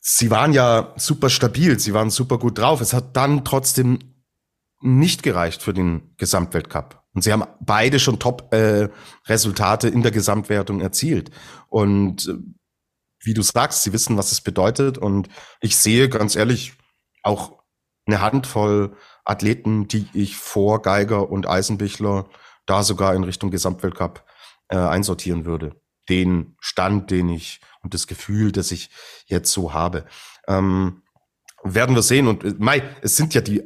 [0.00, 2.80] sie waren ja super stabil, sie waren super gut drauf.
[2.80, 3.98] Es hat dann trotzdem
[4.80, 7.02] nicht gereicht für den Gesamtweltcup.
[7.14, 11.30] Und sie haben beide schon Top-Resultate äh, in der Gesamtwertung erzielt.
[11.68, 12.34] Und äh,
[13.20, 14.98] wie du sagst, sie wissen, was es bedeutet.
[14.98, 15.28] Und
[15.60, 16.72] ich sehe ganz ehrlich
[17.22, 17.61] auch
[18.06, 22.26] eine Handvoll Athleten, die ich vor Geiger und Eisenbichler
[22.66, 24.24] da sogar in Richtung Gesamtweltcup
[24.68, 25.80] äh, einsortieren würde.
[26.08, 28.90] Den Stand, den ich und das Gefühl, das ich
[29.26, 30.04] jetzt so habe.
[30.48, 31.02] Ähm,
[31.62, 32.26] werden wir sehen.
[32.26, 33.62] Und äh, Mai, es sind ja die,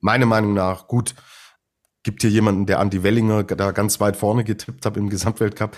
[0.00, 1.14] meiner Meinung nach, gut,
[2.02, 5.76] gibt hier jemanden, der Andy Wellinger da ganz weit vorne getippt hat im Gesamtweltcup.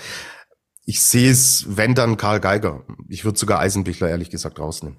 [0.84, 2.84] Ich sehe es, wenn dann Karl Geiger.
[3.08, 4.98] Ich würde sogar Eisenbichler ehrlich gesagt rausnehmen.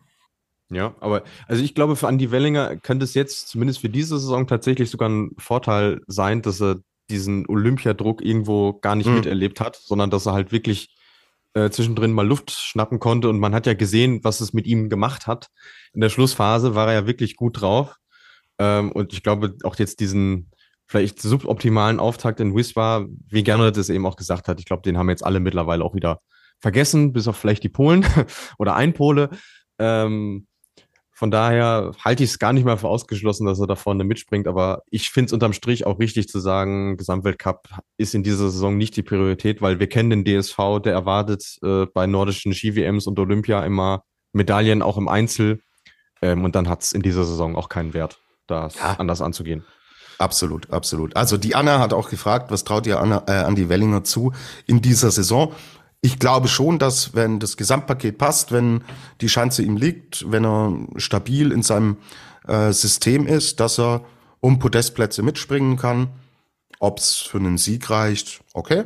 [0.69, 4.47] Ja, aber also ich glaube, für Andy Wellinger könnte es jetzt zumindest für diese Saison
[4.47, 6.77] tatsächlich sogar ein Vorteil sein, dass er
[7.10, 9.15] diesen Olympiadruck irgendwo gar nicht mhm.
[9.15, 10.93] miterlebt hat, sondern dass er halt wirklich
[11.53, 13.30] äh, zwischendrin mal Luft schnappen konnte.
[13.30, 15.47] Und man hat ja gesehen, was es mit ihm gemacht hat.
[15.93, 17.95] In der Schlussphase war er ja wirklich gut drauf.
[18.60, 20.51] Ähm, und ich glaube, auch jetzt diesen
[20.88, 24.97] vielleicht suboptimalen Auftakt in Wiswa, wie Gernot das eben auch gesagt hat, ich glaube, den
[24.97, 26.21] haben jetzt alle mittlerweile auch wieder
[26.60, 28.06] vergessen, bis auf vielleicht die Polen
[28.58, 29.30] oder ein Pole.
[29.80, 30.46] Ähm,
[31.17, 34.47] von daher halte ich es gar nicht mal für ausgeschlossen, dass er da vorne mitspringt.
[34.47, 38.77] Aber ich finde es unterm Strich auch richtig zu sagen, Gesamtweltcup ist in dieser Saison
[38.77, 43.17] nicht die Priorität, weil wir kennen den DSV, der erwartet äh, bei nordischen Ski-WMs und
[43.17, 45.62] Olympia immer Medaillen auch im Einzel.
[46.21, 48.93] Ähm, und dann hat es in dieser Saison auch keinen Wert, das ja.
[48.99, 49.65] anders anzugehen.
[50.19, 51.15] Absolut, absolut.
[51.15, 54.34] Also die Anna hat auch gefragt, was traut ihr Anna, äh, an die Wellinger zu
[54.67, 55.53] in dieser Saison?
[56.08, 58.82] Ich glaube schon, dass wenn das Gesamtpaket passt, wenn
[59.20, 61.98] die Schanze ihm liegt, wenn er stabil in seinem
[62.48, 64.06] äh, System ist, dass er
[64.39, 66.08] um Podestplätze mitspringen kann.
[66.80, 68.86] Ob es für einen Sieg reicht, okay,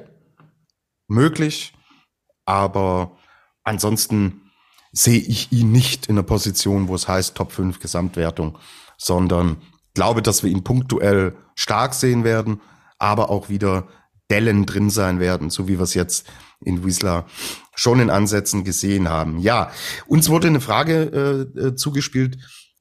[1.08, 1.74] möglich.
[2.46, 3.18] Aber
[3.64, 4.42] ansonsten
[4.92, 8.58] sehe ich ihn nicht in einer Position, wo es heißt Top 5 Gesamtwertung,
[8.98, 9.58] sondern
[9.94, 12.62] glaube, dass wir ihn punktuell stark sehen werden,
[12.98, 13.88] aber auch wieder
[14.32, 16.26] Dellen drin sein werden, so wie wir es jetzt
[16.63, 17.26] in Wiesla
[17.76, 19.39] schon in Ansätzen gesehen haben.
[19.39, 19.71] Ja,
[20.08, 22.38] uns wurde eine Frage äh, äh zugespielt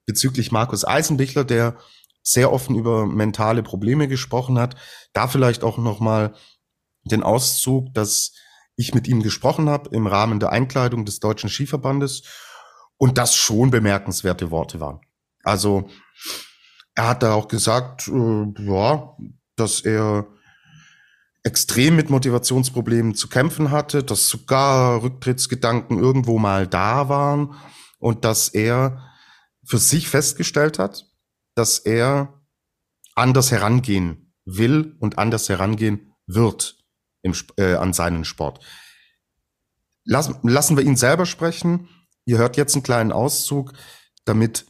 [0.07, 1.77] bezüglich Markus Eisenbichler, der
[2.23, 4.77] sehr offen über mentale Probleme gesprochen hat.
[5.13, 6.35] Da vielleicht auch noch mal
[7.05, 8.33] den Auszug, dass
[8.77, 12.23] ich mit ihm gesprochen habe im Rahmen der Einkleidung des Deutschen Skiverbandes
[12.97, 15.01] und das schon bemerkenswerte Worte waren.
[15.43, 15.89] Also
[16.95, 19.17] er hat da auch gesagt, äh, ja,
[19.57, 20.27] dass er
[21.43, 27.55] extrem mit Motivationsproblemen zu kämpfen hatte, dass sogar Rücktrittsgedanken irgendwo mal da waren
[27.99, 29.11] und dass er
[29.65, 31.07] für sich festgestellt hat,
[31.55, 32.43] dass er
[33.15, 36.79] anders herangehen will und anders herangehen wird
[37.23, 38.65] im, äh, an seinen Sport.
[40.05, 41.89] Lass, lassen wir ihn selber sprechen.
[42.25, 43.73] Ihr hört jetzt einen kleinen Auszug,
[44.25, 44.67] damit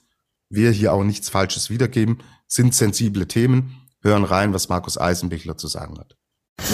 [0.48, 2.22] wir hier auch nichts Falsches wiedergeben.
[2.46, 3.88] Sind sensible Themen.
[4.02, 6.16] Hören rein, was Markus Eisenbichler zu sagen hat.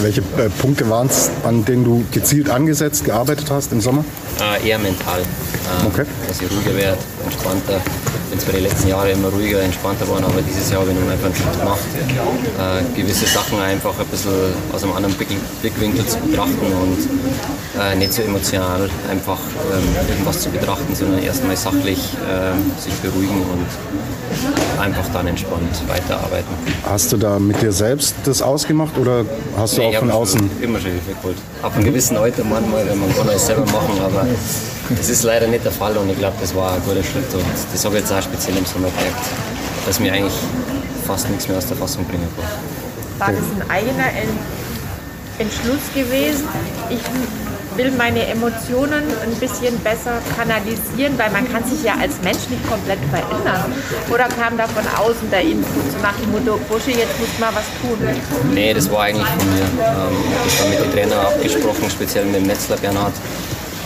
[0.02, 4.04] Welche äh, Punkte waren es, an denen du gezielt angesetzt, gearbeitet hast im Sommer?
[4.40, 5.20] Äh, eher mental.
[5.20, 6.04] Äh, okay.
[6.28, 7.80] Dass ich ruhiger werde, entspannter.
[8.30, 11.08] Bin zwar die letzten Jahre immer ruhiger, entspannter geworden, aber dieses Jahr habe ich nun
[11.08, 11.80] einfach einen Schritt gemacht.
[12.58, 14.32] Äh, gewisse Sachen einfach ein bisschen
[14.72, 15.14] aus einem anderen
[15.62, 16.98] Blickwinkel zu betrachten und
[17.80, 19.38] äh, nicht so emotional einfach
[19.72, 21.98] ähm, irgendwas zu betrachten, sondern erstmal sachlich
[22.30, 26.48] ähm, sich beruhigen und einfach dann entspannt weiterarbeiten.
[26.84, 29.24] Hast du da mit dir selbst das ausgemacht oder
[29.56, 30.50] hast du nee, auch von außen?
[30.60, 31.36] Immer schon Hilfe geholt.
[31.62, 34.26] Ab einem gewissen Alter manchmal, wenn man kann alles selber machen, aber
[34.90, 37.44] das ist leider nicht der Fall und ich glaube, das war ein guter Schritt und
[37.72, 39.26] das habe ich jetzt auch speziell im Sommer gemerkt,
[39.86, 40.34] dass mir eigentlich
[41.06, 42.46] fast nichts mehr aus der Fassung bringen kann.
[43.18, 44.10] War das ein eigener
[45.38, 46.44] Entschluss gewesen?
[46.90, 47.00] Ich
[47.76, 52.66] will meine Emotionen ein bisschen besser kanalisieren, weil man kann sich ja als Mensch nicht
[52.68, 53.72] komplett verändern.
[54.10, 57.52] Oder kam da von außen der Input, so nach dem Motto, Busche, jetzt muss mal
[57.54, 57.98] was tun?
[58.52, 59.64] Nee, das war eigentlich von mir.
[59.64, 63.14] Ähm, ich habe mit dem Trainer abgesprochen, speziell mit dem Metzler Bernhard,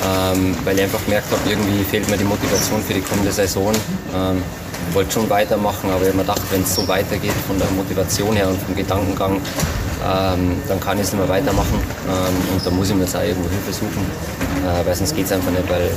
[0.04, 3.72] ähm, weil ich einfach gemerkt habe, irgendwie fehlt mir die Motivation für die kommende Saison.
[4.14, 4.42] Ähm,
[4.92, 8.34] wollte schon weitermachen, aber ich habe mir gedacht, wenn es so weitergeht von der Motivation
[8.34, 9.40] her und vom Gedankengang,
[10.04, 11.78] ähm, dann kann ich es nicht mehr weitermachen.
[12.08, 14.04] Ähm, und da muss ich mir jetzt auch irgendwo Hilfe suchen,
[14.64, 15.90] äh, weil sonst geht es einfach nicht, weil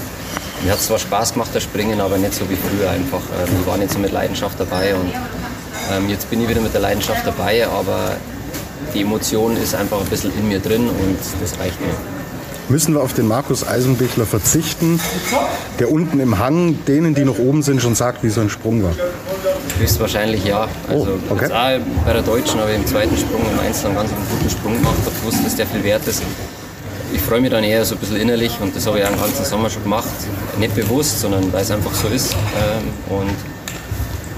[0.63, 3.21] mir hat es zwar Spaß gemacht, das Springen, aber nicht so wie früher einfach.
[3.21, 5.11] Ähm, ich war nicht so mit Leidenschaft dabei und
[5.91, 8.17] ähm, jetzt bin ich wieder mit der Leidenschaft dabei, aber
[8.93, 12.22] die Emotion ist einfach ein bisschen in mir drin und das reicht mir.
[12.69, 14.99] Müssen wir auf den Markus Eisenbichler verzichten,
[15.79, 18.83] der unten im Hang denen, die noch oben sind, schon sagt, wie so ein Sprung
[18.83, 18.93] war?
[19.79, 20.67] Höchstwahrscheinlich ja.
[20.87, 21.49] Also oh, okay.
[22.05, 24.95] bei der Deutschen habe ich im zweiten Sprung im Einzel einen ganz guten Sprung gemacht,
[25.05, 26.23] habe gewusst, dass der viel wert ist.
[27.13, 29.19] Ich freue mich dann eher so ein bisschen innerlich und das habe ich auch den
[29.19, 30.09] ganzen Sommer schon gemacht.
[30.57, 32.33] Nicht bewusst, sondern weil es einfach so ist.
[32.33, 33.29] Ähm, und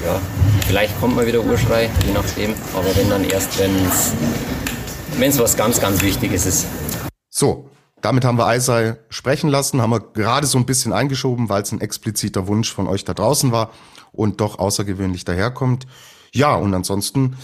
[0.03, 0.19] ja,
[0.67, 2.53] vielleicht kommt mal wieder Urschrei, je nachdem.
[2.73, 6.65] Aber wenn dann erst, wenn es was ganz, ganz Wichtiges ist.
[7.29, 7.64] So,
[8.05, 11.71] damit haben wir Eisei sprechen lassen, haben wir gerade so ein bisschen eingeschoben, weil es
[11.71, 13.71] ein expliziter Wunsch von euch da draußen war
[14.11, 15.87] und doch außergewöhnlich daherkommt.
[16.31, 17.35] Ja, und ansonsten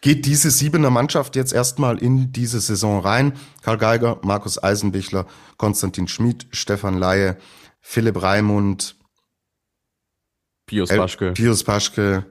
[0.00, 3.34] geht diese siebener Mannschaft jetzt erstmal in diese Saison rein.
[3.62, 5.24] Karl Geiger, Markus Eisenbichler,
[5.56, 7.36] Konstantin Schmid, Stefan Laie,
[7.80, 8.96] Philipp Raimund,
[10.66, 11.32] Pius Paschke.
[11.32, 12.26] Pius Paschke,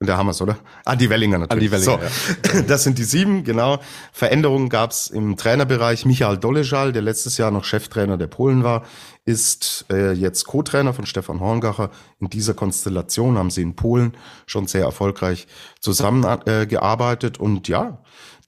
[0.00, 0.56] und da haben wir es, oder?
[0.86, 1.70] Andi Wellinger natürlich.
[1.70, 2.08] Andi Wellinger,
[2.42, 2.62] so, ja.
[2.66, 3.80] Das sind die sieben, genau.
[4.12, 6.06] Veränderungen gab es im Trainerbereich.
[6.06, 8.84] Michael Dolejal, der letztes Jahr noch Cheftrainer der Polen war,
[9.26, 11.90] ist äh, jetzt Co-Trainer von Stefan Horngacher.
[12.18, 15.46] In dieser Konstellation haben sie in Polen schon sehr erfolgreich
[15.80, 17.38] zusammengearbeitet.
[17.38, 17.98] Äh, und ja,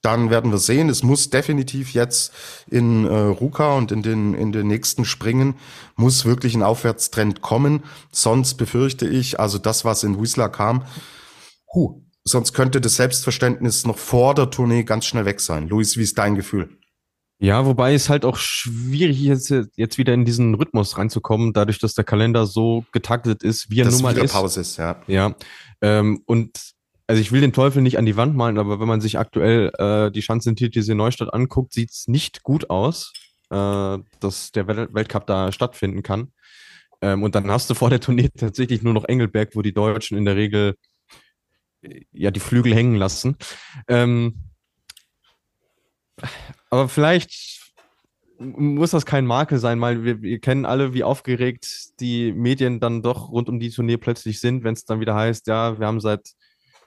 [0.01, 0.89] dann werden wir sehen.
[0.89, 2.33] Es muss definitiv jetzt
[2.67, 5.57] in äh, Ruka und in den, in den nächsten Springen
[5.97, 7.83] muss wirklich ein Aufwärtstrend kommen.
[8.11, 10.85] Sonst befürchte ich, also das, was in Whistler kam,
[11.75, 15.69] Huh, sonst könnte das Selbstverständnis noch vor der Tournee ganz schnell weg sein.
[15.69, 16.79] Luis, wie ist dein Gefühl?
[17.39, 21.95] Ja, wobei es halt auch schwierig ist, jetzt wieder in diesen Rhythmus reinzukommen, dadurch, dass
[21.95, 24.33] der Kalender so getaktet ist, wie er nun mal ist.
[24.33, 25.03] Pause ist, ja.
[25.09, 25.35] Ja.
[25.81, 26.57] Ähm, und
[27.09, 29.73] also ich will den Teufel nicht an die Wand malen, aber wenn man sich aktuell
[29.79, 33.13] äh, die TTC Neustadt anguckt, sieht es nicht gut aus,
[33.51, 36.33] äh, dass der Wel Weltcup da stattfinden kann.
[37.01, 40.17] Ähm, und dann hast du vor der Tournee tatsächlich nur noch Engelberg, wo die Deutschen
[40.17, 40.77] in der Regel
[42.13, 43.37] ja die Flügel hängen lassen.
[43.89, 44.51] Ähm,
[46.71, 47.61] aber vielleicht
[48.39, 53.03] muss das kein Makel sein, weil wir, wir, kennen alle, wie aufgeregt die Medien dann
[53.03, 56.01] doch rund um die Tournee plötzlich sind, wenn es dann wieder heißt, ja, wir haben
[56.01, 56.33] seit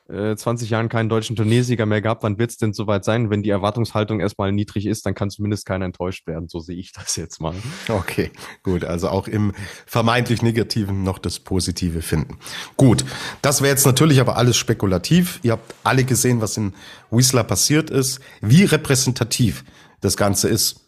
[0.09, 2.23] äh, 20 Jahren keinen deutschen Turniersieger mehr gehabt.
[2.23, 3.29] Wann wird es denn soweit sein?
[3.29, 6.47] Wenn die Erwartungshaltung erstmal niedrig ist, dann kann zumindest keiner enttäuscht werden.
[6.47, 7.55] So sehe ich das jetzt mal.
[7.89, 8.31] Okay,
[8.63, 8.83] gut.
[8.83, 9.53] Also auch im
[9.85, 12.37] vermeintlich Negativen noch das Positive finden.
[12.77, 13.03] Gut,
[13.41, 15.39] das wäre jetzt natürlich aber alles spekulativ.
[15.43, 16.73] Ihr habt alle gesehen, was in
[17.09, 18.19] Whistler passiert ist.
[18.41, 19.63] Wie repräsentativ
[20.01, 20.87] das Ganze ist,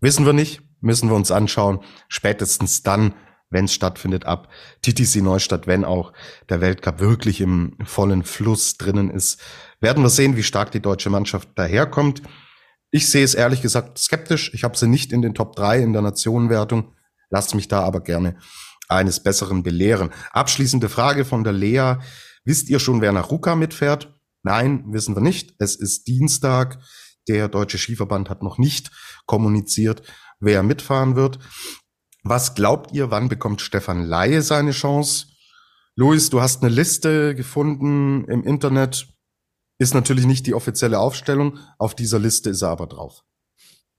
[0.00, 0.60] wissen wir nicht.
[0.80, 1.80] Müssen wir uns anschauen.
[2.08, 3.14] Spätestens dann,
[3.56, 4.50] wenn es stattfindet, ab
[4.82, 6.12] TTC Neustadt, wenn auch
[6.50, 9.40] der Weltcup wirklich im vollen Fluss drinnen ist,
[9.80, 12.20] werden wir sehen, wie stark die deutsche Mannschaft daherkommt.
[12.90, 14.52] Ich sehe es ehrlich gesagt skeptisch.
[14.52, 16.92] Ich habe sie nicht in den Top 3 in der Nationenwertung.
[17.30, 18.36] Lasst mich da aber gerne
[18.90, 20.10] eines Besseren belehren.
[20.32, 21.94] Abschließende Frage von der Lea.
[22.44, 24.14] Wisst ihr schon, wer nach Ruka mitfährt?
[24.42, 25.54] Nein, wissen wir nicht.
[25.58, 26.78] Es ist Dienstag.
[27.26, 28.90] Der Deutsche Skiverband hat noch nicht
[29.24, 30.02] kommuniziert,
[30.40, 31.38] wer mitfahren wird.
[32.28, 35.28] Was glaubt ihr, wann bekommt Stefan Laie seine Chance?
[35.94, 39.06] Luis, du hast eine Liste gefunden im Internet.
[39.78, 41.60] Ist natürlich nicht die offizielle Aufstellung.
[41.78, 43.22] Auf dieser Liste ist er aber drauf.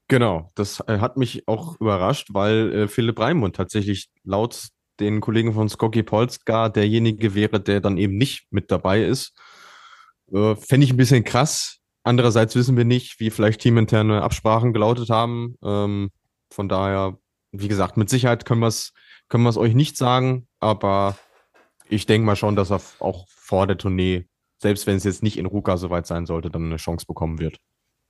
[0.08, 4.68] Genau, das äh, hat mich auch überrascht, weil äh, Philipp Raimund tatsächlich laut
[5.00, 9.32] den Kollegen von Skoki Polska derjenige wäre, der dann eben nicht mit dabei ist.
[10.30, 11.78] Äh, Fände ich ein bisschen krass.
[12.02, 15.54] Andererseits wissen wir nicht, wie vielleicht teaminterne Absprachen gelautet haben.
[15.64, 16.10] Ähm,
[16.50, 17.16] von daher
[17.52, 18.92] wie gesagt, mit Sicherheit können wir es
[19.28, 21.16] können euch nicht sagen, aber
[21.88, 24.26] ich denke mal schon, dass er auch vor der Tournee,
[24.58, 27.58] selbst wenn es jetzt nicht in Ruka soweit sein sollte, dann eine Chance bekommen wird.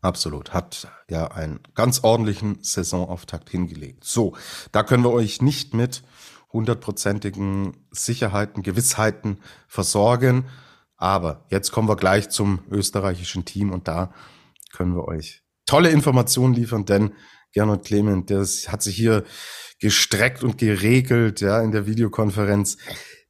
[0.00, 0.54] Absolut.
[0.54, 4.04] Hat ja einen ganz ordentlichen Saisonauftakt hingelegt.
[4.04, 4.36] So,
[4.70, 6.02] da können wir euch nicht mit
[6.52, 10.46] hundertprozentigen Sicherheiten, Gewissheiten versorgen.
[10.96, 14.12] Aber jetzt kommen wir gleich zum österreichischen Team und da
[14.72, 17.12] können wir euch tolle Informationen liefern, denn
[17.52, 19.24] Gernot Clement, der hat sich hier
[19.80, 22.76] gestreckt und geregelt, ja, in der Videokonferenz.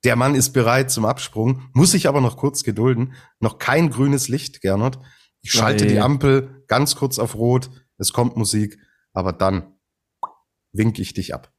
[0.05, 3.15] Der Mann ist bereit zum Absprung, muss sich aber noch kurz gedulden.
[3.41, 4.99] Noch kein grünes Licht, Gernot.
[5.41, 5.95] Ich schalte Nein.
[5.95, 7.71] die Ampel ganz kurz auf Rot.
[7.99, 8.79] Es kommt Musik,
[9.13, 9.75] aber dann
[10.73, 11.53] wink ich dich ab.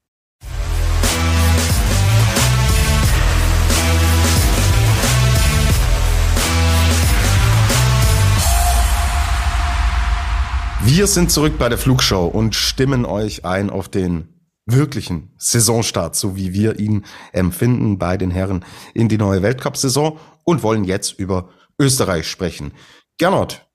[10.85, 14.29] Wir sind zurück bei der Flugshow und stimmen euch ein auf den
[14.65, 18.63] wirklichen Saisonstart, so wie wir ihn empfinden bei den Herren
[18.93, 22.71] in die neue Weltcup-Saison und wollen jetzt über Österreich sprechen.
[23.17, 23.67] Gernot,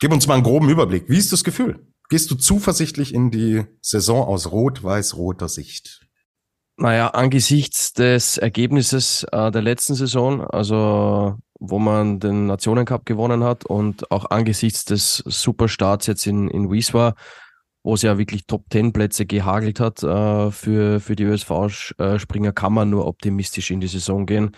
[0.00, 1.08] gib uns mal einen groben Überblick.
[1.08, 1.86] Wie ist das Gefühl?
[2.10, 6.06] Gehst du zuversichtlich in die Saison aus rot-weiß-roter Sicht?
[6.82, 13.66] Naja, angesichts des Ergebnisses äh, der letzten Saison, also wo man den Nationencup gewonnen hat
[13.66, 17.12] und auch angesichts des Superstarts jetzt in, in Wieswa,
[17.82, 23.06] wo es ja wirklich Top-10-Plätze gehagelt hat äh, für, für die ÖSV-Springer, kann man nur
[23.06, 24.56] optimistisch in die Saison gehen.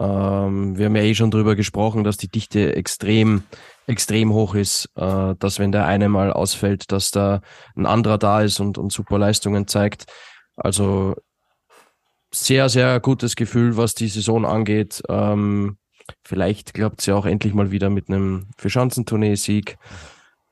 [0.00, 3.42] Ähm, wir haben ja eh schon drüber gesprochen, dass die Dichte extrem,
[3.86, 7.42] extrem hoch ist, äh, dass wenn der eine mal ausfällt, dass da
[7.76, 10.06] ein anderer da ist und, und super Leistungen zeigt.
[10.56, 11.14] Also
[12.32, 15.02] sehr, sehr gutes Gefühl, was die Saison angeht.
[15.08, 15.78] Ähm,
[16.24, 19.76] Vielleicht klappt es ja auch endlich mal wieder mit einem Für-Schanzentournee-Sieg.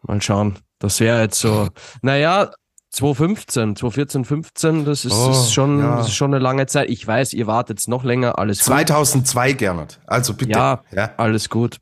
[0.03, 0.59] Mal schauen.
[0.79, 1.69] Das wäre jetzt so,
[2.03, 2.51] naja,
[2.91, 5.97] 2015, 2014, 15, das ist, oh, ist, schon, ja.
[5.97, 6.89] das ist schon eine lange Zeit.
[6.91, 9.59] Ich weiß, ihr wartet noch länger, alles 2002, gut.
[9.59, 10.01] Gernot.
[10.07, 10.53] Also bitte.
[10.53, 11.13] Ja, ja.
[11.17, 11.79] alles gut.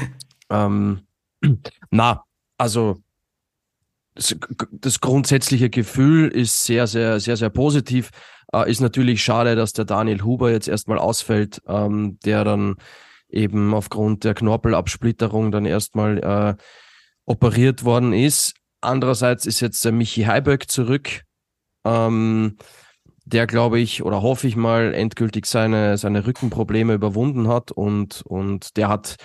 [0.50, 1.02] ähm,
[1.90, 2.24] na,
[2.58, 2.98] also
[4.14, 4.36] das,
[4.72, 8.10] das, grundsätzliche Gefühl ist sehr, sehr, sehr, sehr positiv.
[8.52, 12.76] Äh, ist natürlich schade, dass der Daniel Huber jetzt erstmal ausfällt, ähm, der dann
[13.28, 16.62] eben aufgrund der Knorpelabsplitterung dann erstmal äh,
[17.26, 18.54] operiert worden ist.
[18.80, 21.22] Andererseits ist jetzt der Michi Heiberg zurück,
[21.84, 22.56] ähm,
[23.24, 28.76] der glaube ich oder hoffe ich mal endgültig seine, seine Rückenprobleme überwunden hat und, und
[28.76, 29.16] der hat,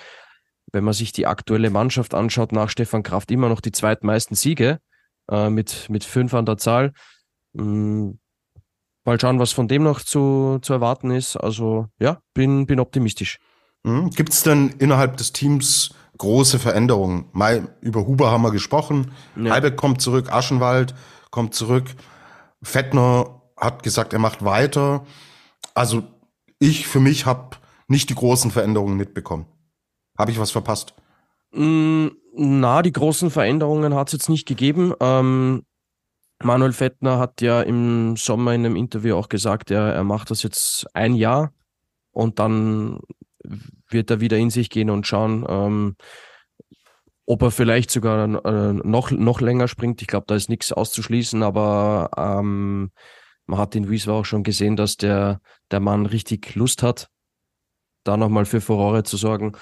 [0.71, 4.79] wenn man sich die aktuelle Mannschaft anschaut, nach Stefan Kraft immer noch die zweitmeisten Siege
[5.31, 6.91] äh, mit, mit fünf an der Zahl.
[7.57, 8.19] Ähm,
[9.05, 11.37] mal schauen, was von dem noch zu, zu erwarten ist.
[11.37, 13.37] Also ja, bin, bin optimistisch.
[13.83, 14.09] Mhm.
[14.09, 17.25] Gibt es denn innerhalb des Teams große Veränderungen?
[17.31, 19.11] Mal über Huber haben wir gesprochen.
[19.35, 19.53] Ja.
[19.53, 20.95] Heibeck kommt zurück, Aschenwald
[21.29, 21.85] kommt zurück.
[22.63, 25.05] Fettner hat gesagt, er macht weiter.
[25.73, 26.03] Also
[26.59, 29.45] ich für mich habe nicht die großen Veränderungen mitbekommen.
[30.17, 30.95] Habe ich was verpasst?
[31.51, 34.93] Mm, na, die großen Veränderungen hat es jetzt nicht gegeben.
[34.99, 35.63] Ähm,
[36.43, 40.43] Manuel Fettner hat ja im Sommer in einem Interview auch gesagt, er, er macht das
[40.43, 41.53] jetzt ein Jahr
[42.11, 42.99] und dann
[43.89, 45.95] wird er wieder in sich gehen und schauen, ähm,
[47.25, 50.01] ob er vielleicht sogar äh, noch, noch länger springt.
[50.01, 52.91] Ich glaube, da ist nichts auszuschließen, aber ähm,
[53.45, 57.09] man hat in Wieswa auch schon gesehen, dass der, der Mann richtig Lust hat.
[58.05, 59.53] Da nochmal für Furore zu sorgen.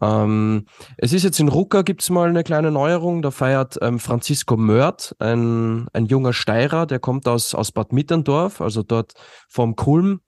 [0.00, 0.66] Ähm,
[0.96, 3.20] es ist jetzt in Rucker gibt es mal eine kleine Neuerung.
[3.20, 8.60] Da feiert ähm, Francisco Mörth, ein, ein junger Steirer, der kommt aus, aus Bad Mitterndorf,
[8.60, 9.14] also dort
[9.48, 10.20] vom Kulm.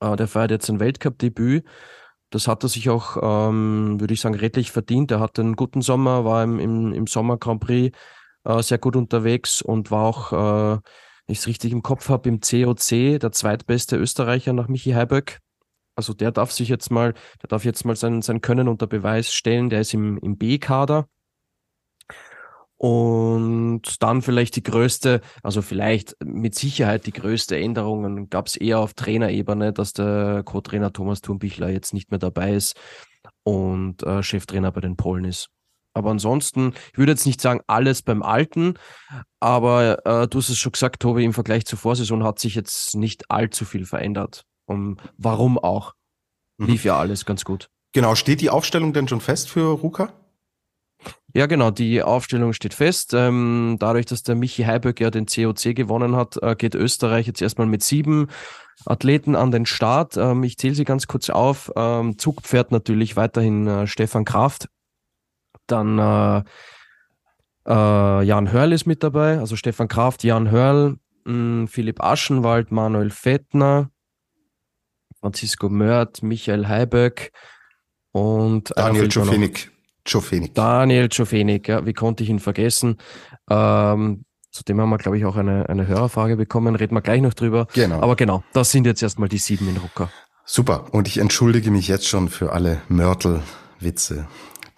[0.00, 1.64] Äh, der feiert jetzt ein Weltcup-Debüt.
[2.30, 5.10] Das hat er sich auch, ähm, würde ich sagen, redlich verdient.
[5.10, 7.96] Er hatte einen guten Sommer, war im, im, im Sommer Grand Prix
[8.44, 10.80] äh, sehr gut unterwegs und war auch, äh,
[11.26, 15.40] wenn ich es richtig im Kopf habe, im COC der zweitbeste Österreicher nach Michi Heiböck.
[15.96, 19.32] Also der darf sich jetzt mal, der darf jetzt mal sein, sein Können unter Beweis
[19.32, 19.70] stellen.
[19.70, 21.08] Der ist im, im B-Kader.
[22.78, 28.80] Und dann vielleicht die größte, also vielleicht mit Sicherheit die größte Änderung gab es eher
[28.80, 32.76] auf Trainerebene, dass der Co-Trainer Thomas Thurmbichler jetzt nicht mehr dabei ist
[33.44, 35.48] und äh, Cheftrainer bei den Polen ist.
[35.94, 38.74] Aber ansonsten, ich würde jetzt nicht sagen, alles beim Alten,
[39.40, 42.94] aber äh, du hast es schon gesagt, Tobi, im Vergleich zur Vorsaison hat sich jetzt
[42.94, 44.44] nicht allzu viel verändert.
[44.66, 45.94] Um, warum auch?
[46.58, 46.66] Mhm.
[46.66, 47.70] Lief ja alles ganz gut.
[47.92, 50.12] Genau, steht die Aufstellung denn schon fest für Ruka?
[51.34, 53.12] Ja, genau, die Aufstellung steht fest.
[53.14, 57.42] Ähm, dadurch, dass der Michi Heiböck ja den COC gewonnen hat, äh, geht Österreich jetzt
[57.42, 58.28] erstmal mit sieben
[58.86, 60.16] Athleten an den Start.
[60.16, 61.70] Ähm, ich zähle sie ganz kurz auf.
[61.76, 64.68] Ähm, Zugpferd natürlich weiterhin äh, Stefan Kraft,
[65.66, 66.42] dann äh,
[67.66, 73.10] äh, Jan Hörl ist mit dabei, also Stefan Kraft, Jan Hörl, mh, Philipp Aschenwald, Manuel
[73.10, 73.90] Fettner,
[75.20, 77.32] Francisco Mörth, Michael Heiböck
[78.12, 79.70] und Daniel Czofenik.
[80.54, 82.96] Daniel Czofenik, ja, wie konnte ich ihn vergessen?
[83.50, 86.76] Ähm, Zudem haben wir, glaube ich, auch eine, eine Hörerfrage bekommen.
[86.76, 87.66] Reden wir gleich noch drüber.
[87.74, 88.00] Genau.
[88.00, 90.10] Aber genau, das sind jetzt erstmal die sieben in Rucker.
[90.46, 90.86] Super.
[90.92, 94.26] Und ich entschuldige mich jetzt schon für alle Mörtel-Witze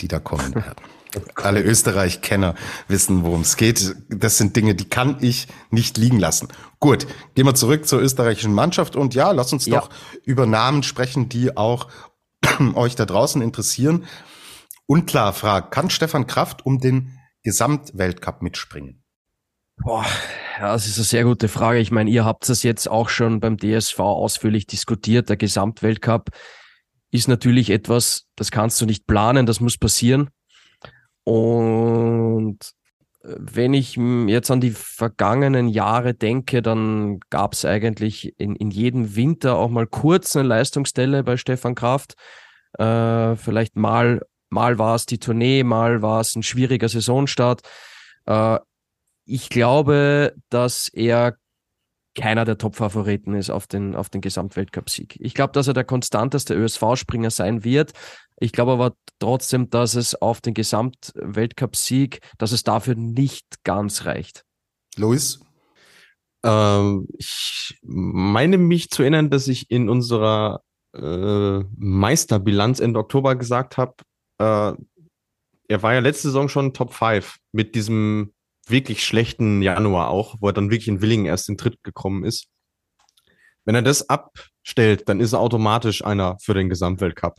[0.00, 0.84] die da kommen werden.
[1.34, 2.54] Alle Österreich-Kenner
[2.86, 3.96] wissen, worum es geht.
[4.08, 6.48] Das sind Dinge, die kann ich nicht liegen lassen.
[6.80, 9.80] Gut, gehen wir zurück zur österreichischen Mannschaft und ja, lass uns ja.
[9.80, 9.90] doch
[10.24, 11.88] über Namen sprechen, die auch
[12.74, 14.04] euch da draußen interessieren.
[14.86, 19.02] Unklar fragt, kann Stefan Kraft um den Gesamtweltcup mitspringen?
[19.82, 20.04] Boah,
[20.58, 21.78] ja, das ist eine sehr gute Frage.
[21.78, 25.28] Ich meine, ihr habt das jetzt auch schon beim DSV ausführlich diskutiert.
[25.28, 26.30] Der Gesamtweltcup
[27.10, 30.30] ist natürlich etwas, das kannst du nicht planen, das muss passieren.
[31.28, 32.58] Und
[33.22, 38.70] äh, wenn ich jetzt an die vergangenen Jahre denke, dann gab es eigentlich in, in
[38.70, 42.14] jedem Winter auch mal kurz eine Leistungsstelle bei Stefan Kraft.
[42.78, 47.60] Äh, vielleicht mal, mal war es die Tournee, mal war es ein schwieriger Saisonstart.
[48.24, 48.60] Äh,
[49.26, 51.36] ich glaube, dass er
[52.18, 55.16] keiner der Top-Favoriten ist auf den, auf den Gesamtweltcup-Sieg.
[55.20, 57.92] Ich glaube, dass er der konstanteste ÖSV-Springer sein wird.
[58.40, 64.44] Ich glaube aber trotzdem, dass es auf den Gesamtweltcup-Sieg, dass es dafür nicht ganz reicht.
[64.96, 65.40] Luis?
[66.44, 70.62] Ähm, ich meine mich zu erinnern, dass ich in unserer
[70.94, 73.94] äh, Meisterbilanz Ende Oktober gesagt habe,
[74.38, 74.72] äh,
[75.70, 78.32] er war ja letzte Saison schon Top 5 mit diesem
[78.70, 82.48] wirklich schlechten Januar auch, wo er dann wirklich in Willingen erst in Tritt gekommen ist.
[83.64, 87.36] Wenn er das abstellt, dann ist er automatisch einer für den Gesamtweltcup.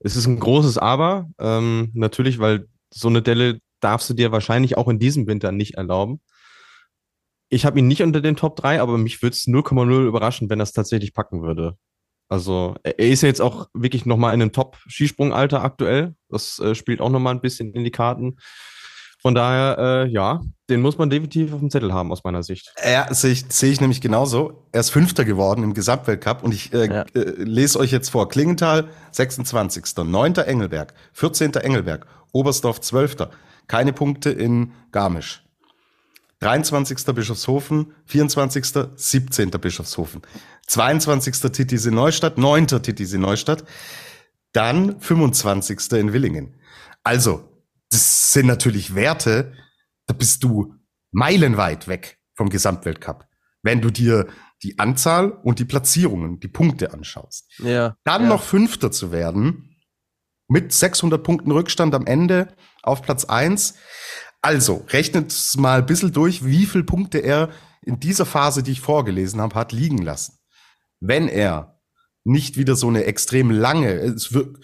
[0.00, 4.76] Es ist ein großes Aber, ähm, natürlich, weil so eine Delle darfst du dir wahrscheinlich
[4.76, 6.20] auch in diesem Winter nicht erlauben.
[7.48, 10.60] Ich habe ihn nicht unter den Top 3, aber mich würde es 0,0 überraschen, wenn
[10.60, 11.76] er es tatsächlich packen würde.
[12.28, 16.14] Also er ist ja jetzt auch wirklich nochmal in einem Top-Skisprungalter aktuell.
[16.30, 18.38] Das äh, spielt auch nochmal ein bisschen in die Karten.
[19.22, 22.74] Von daher, äh, ja, den muss man definitiv auf dem Zettel haben, aus meiner Sicht.
[22.84, 24.64] Ja, sehe ich, sehe ich nämlich genauso.
[24.72, 27.02] Er ist Fünfter geworden im Gesamtweltcup und ich äh, ja.
[27.14, 28.28] äh, lese euch jetzt vor.
[28.28, 29.96] Klingenthal 26.
[30.04, 30.34] 9.
[30.34, 31.54] Engelberg, 14.
[31.54, 33.28] Engelberg, Oberstdorf 12.
[33.68, 35.44] Keine Punkte in Garmisch.
[36.40, 37.14] 23.
[37.14, 38.64] Bischofshofen, 24.
[38.96, 39.50] 17.
[39.52, 40.22] Bischofshofen,
[40.66, 41.52] 22.
[41.52, 42.66] Titisee Neustadt, 9.
[42.66, 43.62] Titisee Neustadt,
[44.52, 45.92] dann 25.
[45.92, 46.56] in Willingen.
[47.04, 47.51] Also,
[47.92, 49.52] das sind natürlich Werte,
[50.06, 50.74] da bist du
[51.10, 53.26] meilenweit weg vom Gesamtweltcup.
[53.62, 54.26] Wenn du dir
[54.62, 57.50] die Anzahl und die Platzierungen, die Punkte anschaust.
[57.58, 58.28] Ja, Dann ja.
[58.28, 59.76] noch Fünfter zu werden,
[60.48, 63.74] mit 600 Punkten Rückstand am Ende auf Platz eins.
[64.40, 67.50] Also, rechnet mal ein bisschen durch, wie viele Punkte er
[67.82, 70.38] in dieser Phase, die ich vorgelesen habe, hat liegen lassen.
[71.00, 71.80] Wenn er
[72.24, 74.56] nicht wieder so eine extrem lange, es wird,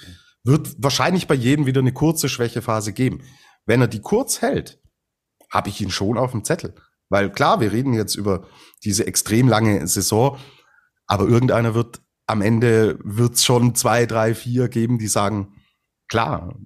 [0.48, 3.22] wird wahrscheinlich bei jedem wieder eine kurze Schwächephase geben.
[3.66, 4.80] Wenn er die kurz hält,
[5.50, 6.74] habe ich ihn schon auf dem Zettel.
[7.10, 8.46] Weil klar, wir reden jetzt über
[8.82, 10.38] diese extrem lange Saison,
[11.06, 15.54] aber irgendeiner wird am Ende wird's schon zwei, drei, vier geben, die sagen,
[16.08, 16.58] klar,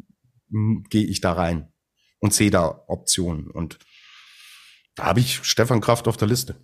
[0.89, 1.73] gehe ich da rein
[2.21, 3.51] und sehe da Optionen.
[3.51, 3.79] Und
[4.95, 6.57] da habe ich Stefan Kraft auf der Liste.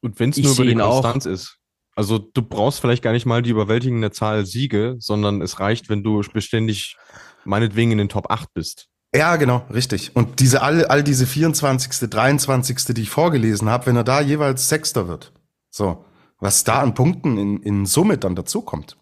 [0.00, 1.30] Und wenn es nur über die Konstanz auch.
[1.30, 1.58] ist.
[1.96, 6.02] Also du brauchst vielleicht gar nicht mal die überwältigende Zahl Siege, sondern es reicht, wenn
[6.02, 6.96] du beständig
[7.44, 8.88] meinetwegen in den Top 8 bist.
[9.14, 10.16] Ja, genau, richtig.
[10.16, 14.68] Und diese all, all diese 24., 23., die ich vorgelesen habe, wenn er da jeweils
[14.68, 15.32] Sechster wird,
[15.70, 16.04] so,
[16.40, 18.96] was da an Punkten in, in Summe dann dazukommt.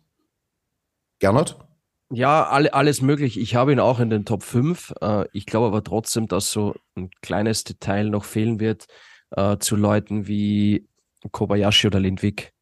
[1.18, 1.56] Gernot?
[2.10, 3.40] Ja, alle, alles möglich.
[3.40, 4.92] Ich habe ihn auch in den Top 5.
[5.00, 8.86] Äh, ich glaube aber trotzdem, dass so ein kleines Detail noch fehlen wird
[9.30, 10.86] äh, zu Leuten wie
[11.30, 12.52] Kobayashi oder Lindwig.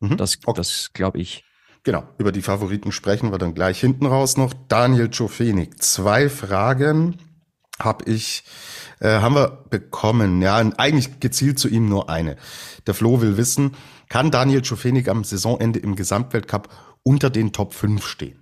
[0.00, 0.16] Mhm.
[0.16, 0.56] Das, Okay.
[0.56, 1.44] das glaube ich.
[1.82, 4.52] Genau, über die Favoriten sprechen wir dann gleich hinten raus noch.
[4.68, 7.16] Daniel Czofenik, zwei Fragen
[7.78, 8.44] habe ich,
[9.00, 10.42] äh, haben wir bekommen.
[10.42, 12.36] Ja, eigentlich gezielt zu ihm nur eine.
[12.86, 13.76] Der Flo will wissen,
[14.10, 16.68] kann Daniel Czofenik am Saisonende im Gesamtweltcup
[17.02, 18.39] unter den Top 5 stehen?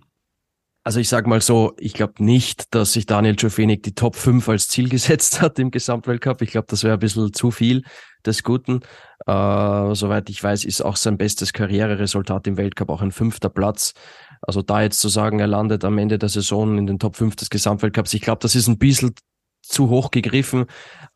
[0.88, 4.48] Also ich sage mal so, ich glaube nicht, dass sich Daniel Czofenik die Top 5
[4.48, 6.40] als Ziel gesetzt hat im Gesamtweltcup.
[6.40, 7.82] Ich glaube, das wäre ein bisschen zu viel
[8.24, 8.80] des Guten.
[9.26, 13.92] Äh, soweit ich weiß, ist auch sein bestes Karriereresultat im Weltcup auch ein fünfter Platz.
[14.40, 17.36] Also da jetzt zu sagen, er landet am Ende der Saison in den Top 5
[17.36, 19.12] des Gesamtweltcups, ich glaube, das ist ein bisschen
[19.60, 20.62] zu hoch gegriffen.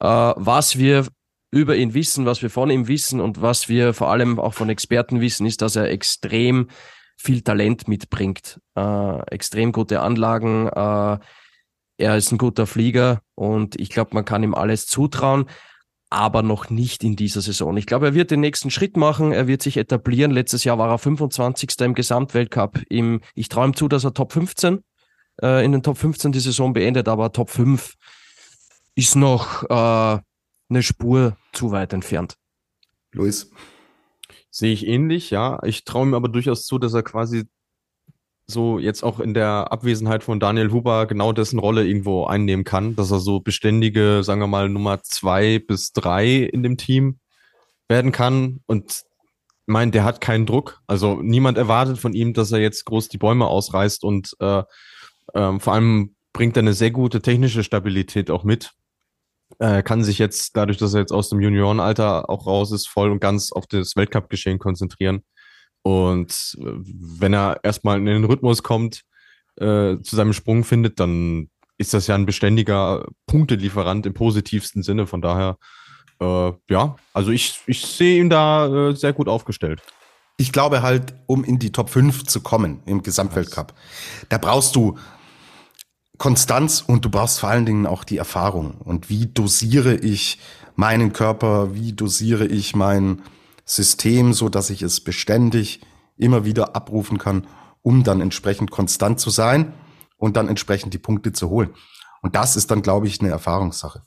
[0.01, 1.07] Äh, was wir
[1.51, 4.69] über ihn wissen, was wir von ihm wissen und was wir vor allem auch von
[4.69, 6.69] Experten wissen, ist, dass er extrem
[7.23, 10.69] viel Talent mitbringt, äh, extrem gute Anlagen.
[10.69, 11.19] Äh,
[11.99, 15.47] er ist ein guter Flieger und ich glaube, man kann ihm alles zutrauen,
[16.11, 17.77] aber noch nicht in dieser Saison.
[17.77, 20.33] Ich glaube, er wird den nächsten Schritt machen, er wird sich etablieren.
[20.33, 21.81] Letztes Jahr war er 25.
[21.81, 22.81] im Gesamtweltcup.
[22.89, 24.81] Im, ich traue ihm zu, dass er Top 15
[25.41, 27.95] äh, in den Top 15 die Saison beendet, aber Top 5
[28.97, 30.19] ist noch äh,
[30.69, 32.35] eine Spur zu weit entfernt.
[33.13, 33.51] Luis?
[34.55, 35.59] Sehe ich ähnlich, ja.
[35.65, 37.45] Ich traue ihm aber durchaus zu, dass er quasi
[38.47, 42.95] so jetzt auch in der Abwesenheit von Daniel Huber genau dessen Rolle irgendwo einnehmen kann,
[42.95, 47.19] dass er so beständige, sagen wir mal, Nummer zwei bis drei in dem Team
[47.89, 48.61] werden kann.
[48.67, 49.05] Und ich
[49.73, 50.83] meine, der hat keinen Druck.
[50.87, 54.65] Also niemand erwartet von ihm, dass er jetzt groß die Bäume ausreißt und äh,
[55.35, 58.73] ähm, vor allem bringt er eine sehr gute technische Stabilität auch mit.
[59.59, 63.11] Er kann sich jetzt, dadurch, dass er jetzt aus dem Juniorenalter auch raus ist, voll
[63.11, 65.23] und ganz auf das Weltcup-Geschehen konzentrieren.
[65.83, 69.03] Und äh, wenn er erstmal in den Rhythmus kommt,
[69.57, 71.49] äh, zu seinem Sprung findet, dann
[71.79, 75.07] ist das ja ein beständiger Punktelieferant im positivsten Sinne.
[75.07, 75.59] Von daher,
[76.21, 79.83] äh, ja, also ich, ich sehe ihn da äh, sehr gut aufgestellt.
[80.39, 83.75] Ich glaube halt, um in die Top 5 zu kommen im Gesamtweltcup,
[84.29, 84.99] da brauchst du
[86.23, 88.75] Konstanz und du brauchst vor allen Dingen auch die Erfahrung.
[88.79, 90.39] Und wie dosiere ich
[90.77, 93.23] meinen Körper, wie dosiere ich mein
[93.65, 95.81] System, so dass ich es beständig
[96.17, 97.49] immer wieder abrufen kann,
[97.83, 99.73] um dann entsprechend konstant zu sein
[100.17, 101.71] und dann entsprechend die Punkte zu holen.
[102.21, 104.03] Und das ist dann, glaube ich, eine Erfahrungssache.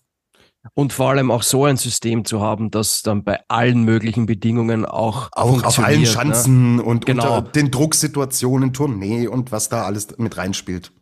[0.74, 4.86] Und vor allem auch so ein System zu haben, das dann bei allen möglichen Bedingungen
[4.86, 6.07] auch Auch auf allen ne?
[6.07, 7.39] Schanzen und Genau.
[7.39, 10.93] unter den Drucksituationen, Tournee und was da alles mit reinspielt.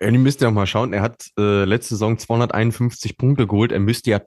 [0.00, 3.72] Ja, ihr müsst ja auch mal schauen, er hat äh, letzte Saison 251 Punkte geholt.
[3.72, 4.20] Er müsste ja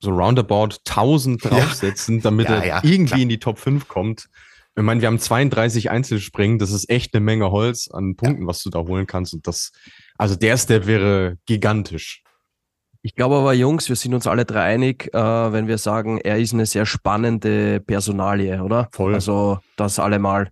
[0.00, 1.50] so roundabout 1000 Ja.
[1.50, 3.20] draufsetzen, damit Ja, er ja, irgendwie klar.
[3.20, 4.26] in die Top 5 kommt.
[4.74, 8.62] Ich meine, wir haben 32 Einzelspringen, das ist echt eine Menge Holz an Punkten, was
[8.62, 9.34] du da holen kannst.
[9.34, 9.70] Und das,
[10.16, 12.22] also der Step wäre gigantisch.
[13.02, 15.18] Ich glaube aber, Jungs, wir sind uns alle drei einig, äh,
[15.52, 18.88] wenn wir sagen, er ist eine sehr spannende Personalie, oder?
[18.92, 19.12] Voll.
[19.14, 20.48] Also das allemal.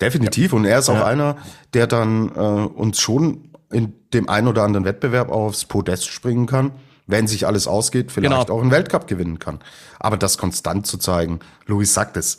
[0.00, 0.52] Definitiv.
[0.52, 1.06] Und er ist auch Ja.
[1.06, 1.36] einer,
[1.74, 6.72] der dann äh, uns schon in dem einen oder anderen Wettbewerb aufs Podest springen kann,
[7.06, 8.56] wenn sich alles ausgeht, vielleicht Genau.
[8.56, 9.60] auch einen Weltcup gewinnen kann.
[9.98, 12.38] Aber das konstant zu zeigen, Luis sagt es,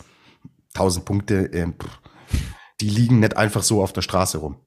[0.73, 1.67] 1000 Punkte, äh,
[2.81, 4.57] die liegen nicht einfach so auf der Straße rum.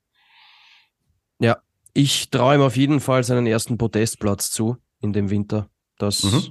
[1.38, 1.58] Ja,
[1.92, 5.68] ich traue ihm auf jeden Fall seinen ersten Podestplatz zu in dem Winter.
[5.98, 6.22] Das.
[6.24, 6.42] Mhm.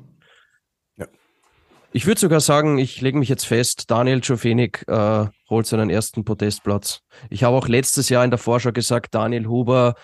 [1.96, 6.26] Ich würde sogar sagen, ich lege mich jetzt fest, Daniel Czofenik äh, holt seinen ersten
[6.26, 7.00] Podestplatz.
[7.30, 9.96] Ich habe auch letztes Jahr in der Vorschau gesagt, Daniel Huber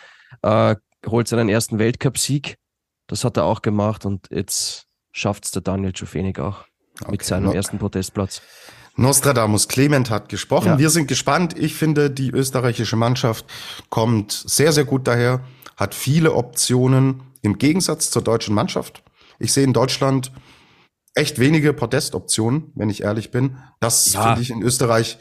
[0.42, 2.56] äh, holt seinen ersten Weltcupsieg.
[3.08, 6.64] Das hat er auch gemacht und jetzt schafft es der Daniel Czofenik auch
[7.10, 7.24] mit Okay.
[7.26, 8.42] seinem No- ersten Podestplatz.
[8.96, 10.68] Nostradamus Clement hat gesprochen.
[10.68, 10.80] Ja.
[10.80, 11.60] Wir sind gespannt.
[11.60, 13.46] Ich finde, die österreichische Mannschaft
[13.90, 15.42] kommt sehr, sehr gut daher,
[15.76, 19.04] hat viele Optionen im Gegensatz zur deutschen Mannschaft.
[19.40, 20.32] Ich sehe in Deutschland
[21.16, 23.58] echt wenige Podestoptionen, wenn ich ehrlich bin.
[23.80, 24.24] Das Ja.
[24.24, 25.18] finde ich in Österreich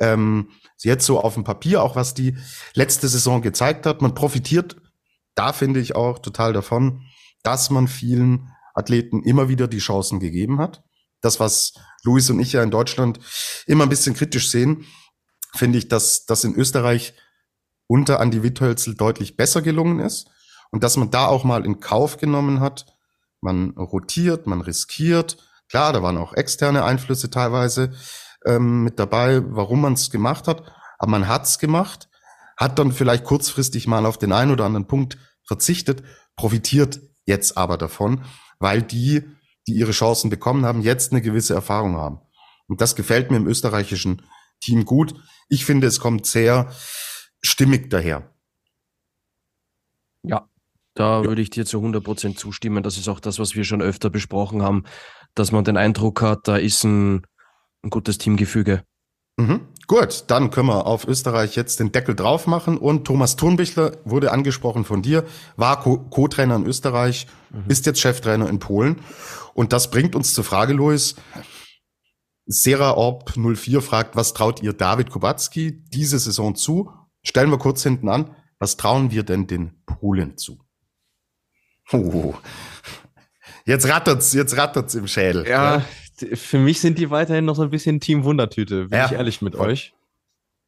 [0.00, 0.50] ähm,
[0.82, 2.36] jetzt so auf dem Papier, auch was die
[2.74, 4.02] letzte Saison gezeigt hat.
[4.02, 4.76] Man profitiert
[5.34, 7.02] da, finde ich auch total davon,
[7.42, 10.82] dass man vielen Athleten immer wieder die Chancen gegeben hat.
[11.20, 13.20] Das, was Luis und ich ja in Deutschland
[13.66, 14.86] immer ein bisschen kritisch sehen,
[15.54, 17.14] finde ich, dass das in Österreich
[17.86, 20.30] unter Andi Witthölzel deutlich besser gelungen ist
[20.70, 22.86] und dass man da auch mal in Kauf genommen hat.
[23.40, 25.38] Man rotiert, man riskiert.
[25.68, 27.92] Klar, da waren auch externe Einflüsse teilweise,
[28.44, 30.70] ähm, mit dabei, warum man es gemacht hat.
[30.98, 32.08] Aber man hat's gemacht,
[32.56, 36.02] hat dann vielleicht kurzfristig mal auf den einen oder anderen Punkt verzichtet,
[36.36, 38.24] profitiert jetzt aber davon,
[38.58, 39.22] weil die,
[39.66, 42.20] die ihre Chancen bekommen haben, jetzt eine gewisse Erfahrung haben.
[42.66, 44.22] Und das gefällt mir im österreichischen
[44.60, 45.14] Team gut.
[45.48, 46.70] Ich finde, es kommt sehr
[47.42, 48.30] stimmig daher.
[50.22, 50.49] Ja,
[51.00, 51.24] da ja.
[51.24, 52.82] würde ich dir zu 100 Prozent zustimmen.
[52.82, 54.84] Das ist auch das, was wir schon öfter besprochen haben,
[55.34, 57.26] dass man den Eindruck hat, da ist ein,
[57.82, 58.82] ein gutes Teamgefüge.
[59.38, 59.60] Mhm.
[59.86, 62.78] Gut, dann können wir auf Österreich jetzt den Deckel drauf machen.
[62.78, 65.24] Und Thomas Thurnbichler wurde angesprochen von dir,
[65.56, 67.64] war Co-Trainer in Österreich, mhm.
[67.68, 69.00] ist jetzt Cheftrainer in Polen.
[69.54, 71.16] Und das bringt uns zur Frage, Luis.
[72.46, 76.90] Sera Orb 04 fragt, was traut ihr David Kubacki diese Saison zu?
[77.22, 80.58] Stellen wir kurz hinten an, was trauen wir denn den Polen zu?
[81.92, 82.34] Oh.
[83.64, 85.46] Jetzt rattert's, jetzt rattert's im Schädel.
[85.46, 89.06] Ja, ja, für mich sind die weiterhin noch so ein bisschen Team Wundertüte, bin ja.
[89.06, 89.94] ich ehrlich mit euch.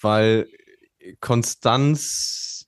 [0.00, 0.48] Weil
[1.20, 2.66] Konstanz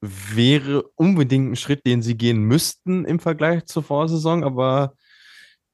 [0.00, 4.94] wäre unbedingt ein Schritt, den sie gehen müssten im Vergleich zur Vorsaison, aber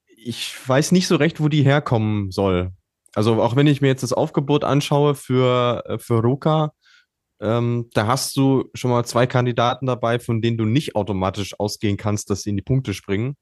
[0.07, 2.73] ich weiß nicht so recht, wo die herkommen soll.
[3.15, 6.73] Also auch wenn ich mir jetzt das Aufgebot anschaue für, äh, für Ruka,
[7.41, 11.97] ähm, da hast du schon mal zwei Kandidaten dabei, von denen du nicht automatisch ausgehen
[11.97, 13.37] kannst, dass sie in die Punkte springen.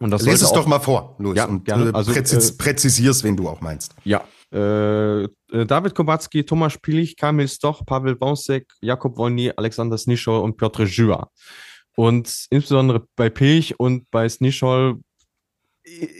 [0.00, 1.90] Und das Lies es doch mal vor, Luis, ja, und gerne.
[1.90, 3.94] Äh, also, präzis, äh, präzisierst, wen du auch meinst.
[4.04, 5.28] Ja, äh, äh
[5.66, 11.28] David Kowalski, Thomas Spilich, Kamil Stoch, Pavel Bonsek, Jakob Wolny, Alexander Snischol und Piotr Jua.
[11.96, 15.00] Und insbesondere bei Pilch und bei Snischol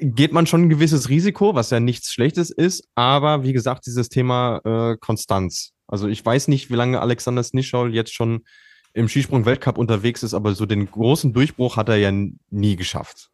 [0.01, 4.09] geht man schon ein gewisses Risiko, was ja nichts Schlechtes ist, aber wie gesagt, dieses
[4.09, 5.73] Thema äh, Konstanz.
[5.89, 8.45] Also ich weiß nicht, wie lange Alexander Snischol jetzt schon
[8.93, 13.31] im Skisprung-Weltcup unterwegs ist, aber so den großen Durchbruch hat er ja nie geschafft.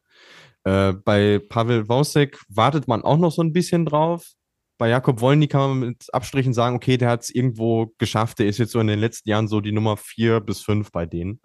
[0.64, 4.32] Äh, bei Pavel Wosek wartet man auch noch so ein bisschen drauf.
[4.78, 8.38] Bei Jakob Wolny kann man mit Abstrichen sagen, okay, der hat es irgendwo geschafft.
[8.38, 11.06] Der ist jetzt so in den letzten Jahren so die Nummer vier bis fünf bei
[11.06, 11.40] denen.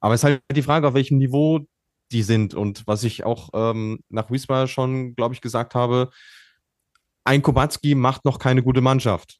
[0.00, 1.60] Aber es ist halt die Frage, auf welchem Niveau
[2.12, 2.54] die sind.
[2.54, 6.10] Und was ich auch ähm, nach Wiesbaden schon, glaube ich, gesagt habe,
[7.24, 9.38] ein Kubacki macht noch keine gute Mannschaft.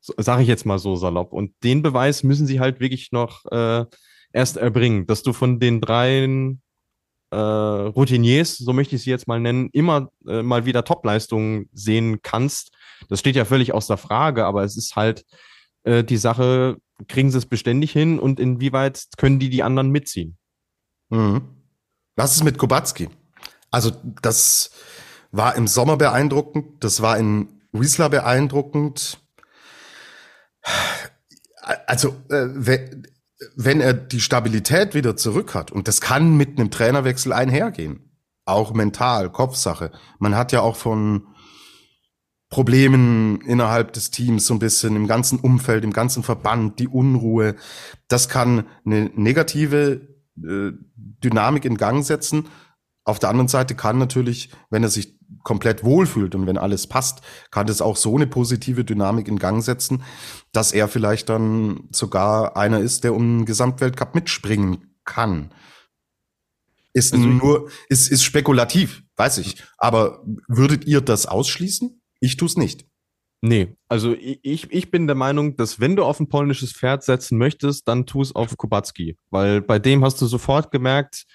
[0.00, 1.32] Sage ich jetzt mal so salopp.
[1.32, 3.84] Und den Beweis müssen sie halt wirklich noch äh,
[4.32, 6.62] erst erbringen, dass du von den dreien
[7.30, 12.20] äh, Routiniers, so möchte ich sie jetzt mal nennen, immer äh, mal wieder Topleistungen sehen
[12.22, 12.70] kannst.
[13.08, 15.24] Das steht ja völlig außer Frage, aber es ist halt
[15.84, 16.76] äh, die Sache,
[17.08, 20.36] kriegen sie es beständig hin und inwieweit können die die anderen mitziehen?
[21.10, 21.42] Mhm.
[22.16, 23.08] Was ist mit Kubacki?
[23.70, 23.92] Also
[24.22, 24.70] das
[25.32, 29.18] war im Sommer beeindruckend, das war in Wiesler beeindruckend.
[31.86, 32.48] Also äh,
[33.54, 38.06] wenn er die Stabilität wieder zurück hat, und das kann mit einem Trainerwechsel einhergehen,
[38.44, 39.90] auch mental, Kopfsache.
[40.18, 41.26] Man hat ja auch von
[42.48, 47.56] Problemen innerhalb des Teams so ein bisschen im ganzen Umfeld, im ganzen Verband, die Unruhe.
[48.06, 50.08] Das kann eine negative
[50.38, 52.48] äh, Dynamik in Gang setzen.
[53.06, 57.20] Auf der anderen Seite kann natürlich, wenn er sich komplett wohlfühlt und wenn alles passt,
[57.52, 60.02] kann das auch so eine positive Dynamik in Gang setzen,
[60.52, 65.54] dass er vielleicht dann sogar einer ist, der um den Gesamtweltcup mitspringen kann.
[66.92, 69.62] Ist also nur, ist, ist spekulativ, weiß ich.
[69.78, 72.02] Aber würdet ihr das ausschließen?
[72.18, 72.86] Ich tue es nicht.
[73.40, 77.38] Nee, also ich, ich bin der Meinung, dass wenn du auf ein polnisches Pferd setzen
[77.38, 79.16] möchtest, dann tu es auf Kubacki.
[79.30, 81.26] Weil bei dem hast du sofort gemerkt,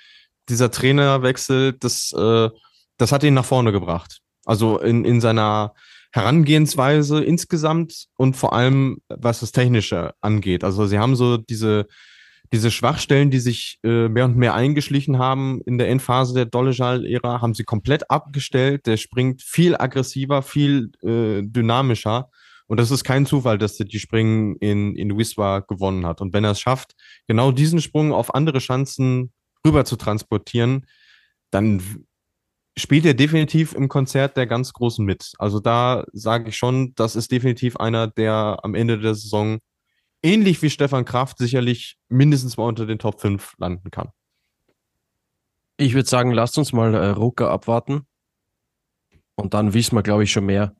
[0.50, 2.50] dieser Trainerwechsel, das, äh,
[2.98, 4.20] das hat ihn nach vorne gebracht.
[4.46, 5.74] Also in, in seiner
[6.12, 10.64] Herangehensweise insgesamt und vor allem, was das Technische angeht.
[10.64, 11.88] Also sie haben so diese,
[12.52, 17.42] diese Schwachstellen, die sich äh, mehr und mehr eingeschlichen haben in der Endphase der Dollejal-Ära,
[17.42, 18.88] haben sie komplett abgestellt.
[18.88, 22.30] Der springt viel aggressiver, viel äh, dynamischer.
[22.68, 26.20] Und das ist kein Zufall, dass er die Springen in, in Wiswa gewonnen hat.
[26.20, 26.94] Und wenn er es schafft,
[27.28, 29.32] genau diesen Sprung auf andere Chancen
[29.66, 30.88] rüber zu transportieren,
[31.52, 32.06] dann
[32.78, 35.34] spielt er definitiv im Konzert der ganz Großen mit.
[35.38, 39.60] Also da sage ich schon, das ist definitiv einer, der am Ende der Saison
[40.24, 44.10] ähnlich wie Stefan Kraft sicherlich mindestens mal unter den Top 5 landen kann.
[45.78, 48.06] Ich würde sagen, lasst uns mal äh, Rucker abwarten.
[49.36, 50.76] Und dann wissen wir, glaube ich, schon mehr.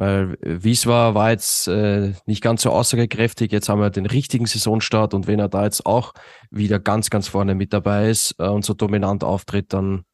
[0.00, 3.52] Weil äh, Wieswa war jetzt äh, nicht ganz so aussagekräftig.
[3.52, 6.14] Jetzt haben wir den richtigen Saisonstart und wenn er da jetzt auch
[6.50, 10.04] wieder ganz, ganz vorne mit dabei ist äh, und so dominant auftritt, dann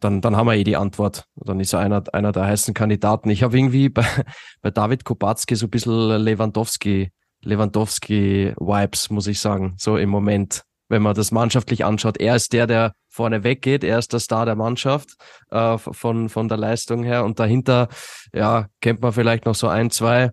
[0.00, 1.26] dann, dann haben wir eh die Antwort.
[1.34, 3.28] Dann ist er einer, einer der heißen Kandidaten.
[3.28, 4.06] Ich habe irgendwie bei,
[4.62, 5.92] bei David Kubacki so ein bisschen
[6.24, 7.10] Lewandowski,
[7.42, 10.62] Lewandowski-Vibes, muss ich sagen, so im Moment.
[10.88, 12.18] Wenn man das mannschaftlich anschaut.
[12.18, 15.16] Er ist der, der vorne weggeht, er ist der Star der Mannschaft
[15.50, 17.24] äh, von, von der Leistung her.
[17.24, 17.88] Und dahinter,
[18.32, 20.30] ja, kennt man vielleicht noch so ein, zwei,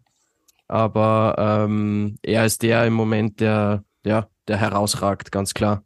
[0.67, 5.83] aber ähm, er ist der im Moment, der, ja, der herausragt, ganz klar.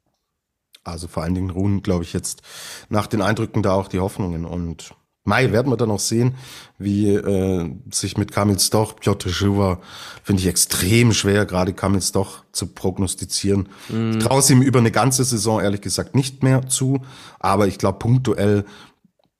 [0.83, 2.41] Also vor allen Dingen ruhen, glaube ich, jetzt
[2.89, 4.45] nach den Eindrücken da auch die Hoffnungen.
[4.45, 4.95] Und
[5.27, 6.35] Mai werden wir dann auch sehen,
[6.79, 9.81] wie äh, sich mit Kamil Stoch, Piotr Schuwa,
[10.23, 13.67] finde ich extrem schwer, gerade Kamil Stoch zu prognostizieren.
[13.89, 14.11] Mm.
[14.11, 17.01] Ich traue es ihm über eine ganze Saison ehrlich gesagt nicht mehr zu,
[17.39, 18.63] aber ich glaube, punktuell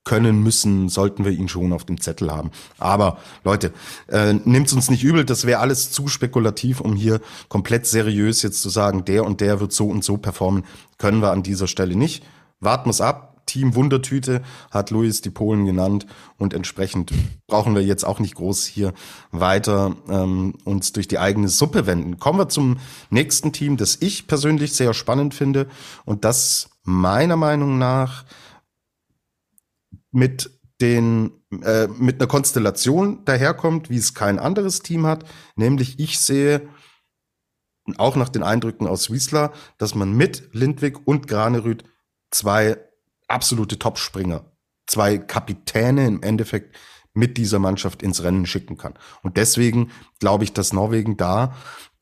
[0.04, 2.52] können müssen, sollten wir ihn schon auf dem Zettel haben.
[2.78, 3.72] Aber Leute,
[4.08, 8.62] äh, nimmt uns nicht übel, das wäre alles zu spekulativ, um hier komplett seriös jetzt
[8.62, 10.66] zu sagen, der und der wird so und so performen,
[10.98, 12.26] können wir an dieser Stelle nicht.
[12.60, 13.37] Warten wir ab.
[13.48, 16.06] Team Wundertüte hat Luis die Polen genannt
[16.38, 17.12] und entsprechend
[17.48, 18.94] brauchen wir jetzt auch nicht groß hier
[19.32, 22.20] weiter ähm, uns durch die eigene Suppe wenden.
[22.20, 22.78] Kommen wir zum
[23.10, 25.68] nächsten Team, das ich persönlich sehr spannend finde
[26.06, 28.26] und das meiner Meinung nach
[30.12, 31.32] mit den
[31.64, 35.26] äh, mit einer Konstellation daherkommt, wie es kein anderes Team hat,
[35.56, 36.68] nämlich ich sehe
[37.98, 41.84] auch nach den Eindrücken aus Wiesler, dass man mit Lindwig und Granerüth
[42.32, 42.78] zwei
[43.28, 44.46] absolute Topspringer,
[44.88, 46.76] zwei Kapitäne im Endeffekt
[47.14, 48.94] mit dieser Mannschaft ins Rennen schicken kann.
[49.24, 51.56] Und deswegen glaube ich, dass Norwegen da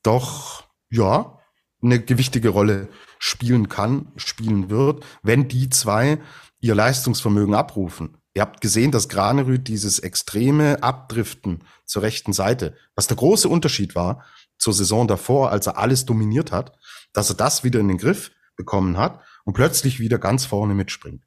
[0.04, 1.40] doch, ja,
[1.82, 6.20] eine gewichtige Rolle spielen kann, spielen wird, wenn die zwei
[6.60, 8.18] ihr Leistungsvermögen abrufen.
[8.34, 13.96] Ihr habt gesehen, dass Granerüth dieses extreme Abdriften zur rechten Seite, was der große Unterschied
[13.96, 14.26] war
[14.58, 16.74] zur Saison davor, als er alles dominiert hat,
[17.14, 21.24] dass er das wieder in den Griff bekommen hat und plötzlich wieder ganz vorne mitspringt.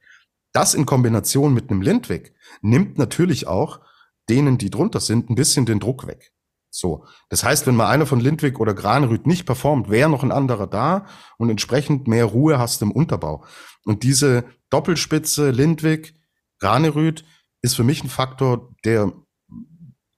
[0.53, 3.81] Das in Kombination mit einem Lindwig nimmt natürlich auch
[4.29, 6.33] denen, die drunter sind, ein bisschen den Druck weg.
[6.71, 7.07] So.
[7.31, 10.67] Das heißt, wenn mal einer von Lindwig oder Granerüth nicht performt, wäre noch ein anderer
[10.67, 11.07] da
[11.39, 13.45] und entsprechend mehr Ruhe hast im Unterbau.
[13.85, 16.15] Und diese Doppelspitze Lindwig,
[16.59, 17.25] Granerüth
[17.63, 19.13] ist für mich ein Faktor, der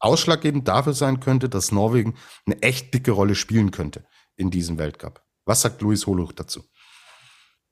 [0.01, 2.15] ausschlaggebend dafür sein könnte, dass Norwegen
[2.47, 4.05] eine echt dicke Rolle spielen könnte
[4.37, 5.23] in diesem Weltcup.
[5.45, 6.63] Was sagt Luis Holuch dazu?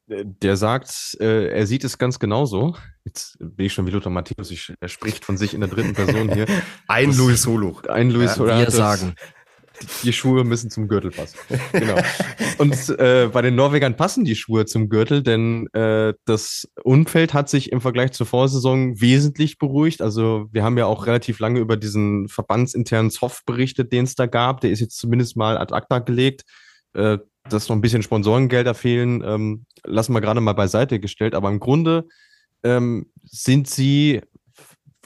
[0.08, 2.74] Der sagt, äh, er sieht es ganz genauso.
[3.04, 5.92] Jetzt bin ich schon wie Lothar Matthäus, ich, er spricht von sich in der dritten
[5.92, 6.46] Person hier.
[6.88, 7.82] ein das, Luis Holuch.
[7.84, 8.58] Ein Luis ja, Holuch.
[8.58, 9.14] Wir sagen.
[10.02, 11.38] Die Schuhe müssen zum Gürtel passen.
[11.72, 12.00] genau.
[12.56, 17.48] Und äh, bei den Norwegern passen die Schuhe zum Gürtel, denn äh, das Umfeld hat
[17.48, 20.02] sich im Vergleich zur Vorsaison wesentlich beruhigt.
[20.02, 24.26] Also wir haben ja auch relativ lange über diesen verbandsinternen Zoff berichtet, den es da
[24.26, 24.62] gab.
[24.62, 26.42] Der ist jetzt zumindest mal ad acta gelegt.
[27.48, 31.34] Äh, dass noch ein bisschen Sponsorengelder fehlen, ähm, lassen wir gerade mal beiseite gestellt.
[31.34, 32.08] Aber im Grunde
[32.62, 34.20] ähm, sind sie,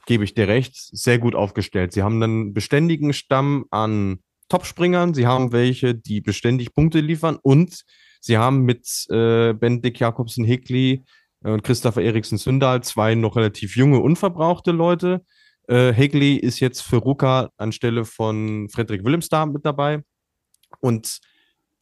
[0.07, 1.93] gebe ich dir recht, sehr gut aufgestellt.
[1.93, 4.19] Sie haben einen beständigen Stamm an
[4.49, 7.83] Topspringern, sie haben welche, die beständig Punkte liefern und
[8.21, 11.05] sie haben mit äh, Bendik Jakobsen Hickli
[11.41, 15.25] und Christopher Eriksen Sündal zwei noch relativ junge, unverbrauchte Leute.
[15.69, 20.03] Äh, Hickli ist jetzt für Ruka anstelle von Frederik da mit dabei.
[20.81, 21.21] Und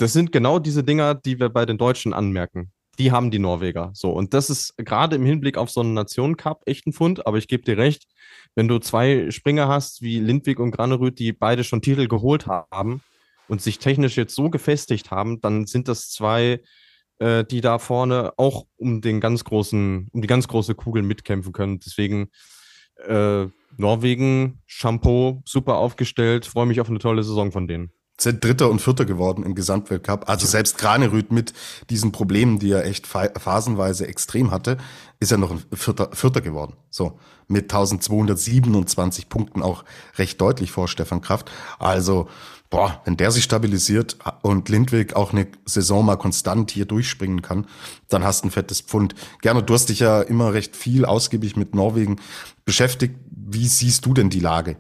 [0.01, 2.73] das sind genau diese Dinger, die wir bei den Deutschen anmerken.
[2.99, 3.91] Die haben die Norweger.
[3.93, 4.11] So.
[4.11, 7.27] Und das ist gerade im Hinblick auf so einen Nationen-Cup echt ein Fund.
[7.27, 8.07] Aber ich gebe dir recht,
[8.55, 13.03] wenn du zwei Springer hast wie Lindwig und Granerüth, die beide schon Titel geholt haben
[13.47, 16.63] und sich technisch jetzt so gefestigt haben, dann sind das zwei,
[17.19, 21.53] äh, die da vorne auch um den ganz großen, um die ganz große Kugel mitkämpfen
[21.53, 21.79] können.
[21.79, 22.31] Deswegen
[23.07, 23.47] äh,
[23.77, 26.47] Norwegen, Shampoo, super aufgestellt.
[26.47, 27.93] Freue mich auf eine tolle Saison von denen
[28.23, 30.29] sind Dritter und Vierter geworden im Gesamtweltcup.
[30.29, 31.53] Also selbst Granerüth mit
[31.89, 34.79] diesen Problemen, die er echt phasenweise extrem hatte,
[35.21, 36.75] ist er noch ein Vierter, Vierter geworden.
[36.91, 37.19] So
[37.49, 39.85] mit 1227 Punkten auch
[40.17, 41.51] recht deutlich vor Stefan Kraft.
[41.79, 42.29] Also
[42.71, 47.67] boah, wenn der sich stabilisiert und Lindwig auch eine Saison mal konstant hier durchspringen kann,
[48.09, 49.15] dann hast du ein fettes Pfund.
[49.43, 52.21] Gerne, du hast dich ja immer recht viel ausgiebig mit Norwegen
[52.65, 53.17] beschäftigt.
[53.31, 54.77] Wie siehst du denn die Lage?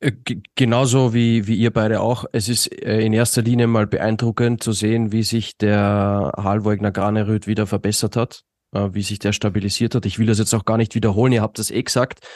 [0.00, 0.12] Äh,
[0.56, 2.24] genauso wie, wie ihr beide auch.
[2.32, 7.46] Es ist äh, in erster Linie mal beeindruckend zu sehen, wie sich der Halvoigner Graneröd
[7.46, 8.42] wieder verbessert hat,
[8.72, 10.06] äh, wie sich der stabilisiert hat.
[10.06, 12.26] Ich will das jetzt auch gar nicht wiederholen, ihr habt das eh gesagt.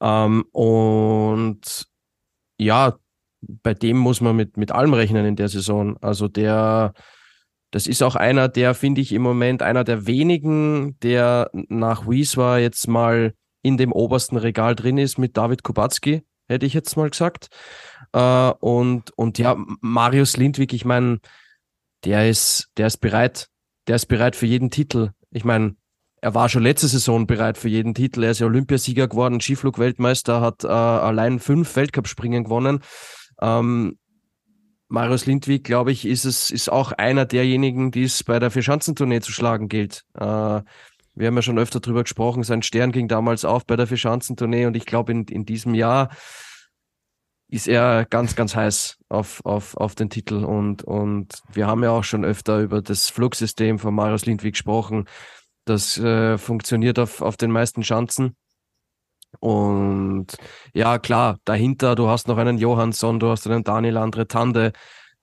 [0.00, 1.86] Ähm, und
[2.58, 2.96] ja,
[3.40, 5.96] bei dem muss man mit, mit allem rechnen in der Saison.
[6.00, 6.92] Also der,
[7.72, 12.58] das ist auch einer, der, finde ich, im Moment einer der wenigen, der nach Wieswa
[12.58, 17.10] jetzt mal in dem obersten Regal drin ist mit David Kubacki hätte ich jetzt mal
[17.10, 17.48] gesagt.
[18.12, 21.20] Äh, und, und ja, Marius Lindwig, ich meine,
[22.04, 23.48] der ist, der ist bereit,
[23.86, 25.10] der ist bereit für jeden Titel.
[25.30, 25.76] Ich meine,
[26.20, 28.24] er war schon letzte Saison bereit für jeden Titel.
[28.24, 32.80] Er ist Olympiasieger geworden, Skiflug-Weltmeister, hat äh, allein fünf Weltcup-Springen gewonnen.
[33.40, 33.98] Ähm,
[34.88, 39.20] Marius Lindwig, glaube ich, ist es ist auch einer derjenigen, die es bei der Vierschanzentournee
[39.20, 40.04] zu schlagen gilt.
[40.14, 40.62] Äh,
[41.18, 44.66] wir haben ja schon öfter drüber gesprochen, sein Stern ging damals auf bei der Vierschanzentournee
[44.66, 46.10] und ich glaube, in, in diesem Jahr
[47.48, 50.44] ist er ganz, ganz heiß auf, auf, auf den Titel.
[50.44, 55.06] Und, und wir haben ja auch schon öfter über das Flugsystem von Marius Lindwig gesprochen.
[55.64, 58.36] Das äh, funktioniert auf, auf den meisten Schanzen.
[59.40, 60.26] Und
[60.74, 64.72] ja, klar, dahinter, du hast noch einen Johansson, du hast einen Daniel Andre Tande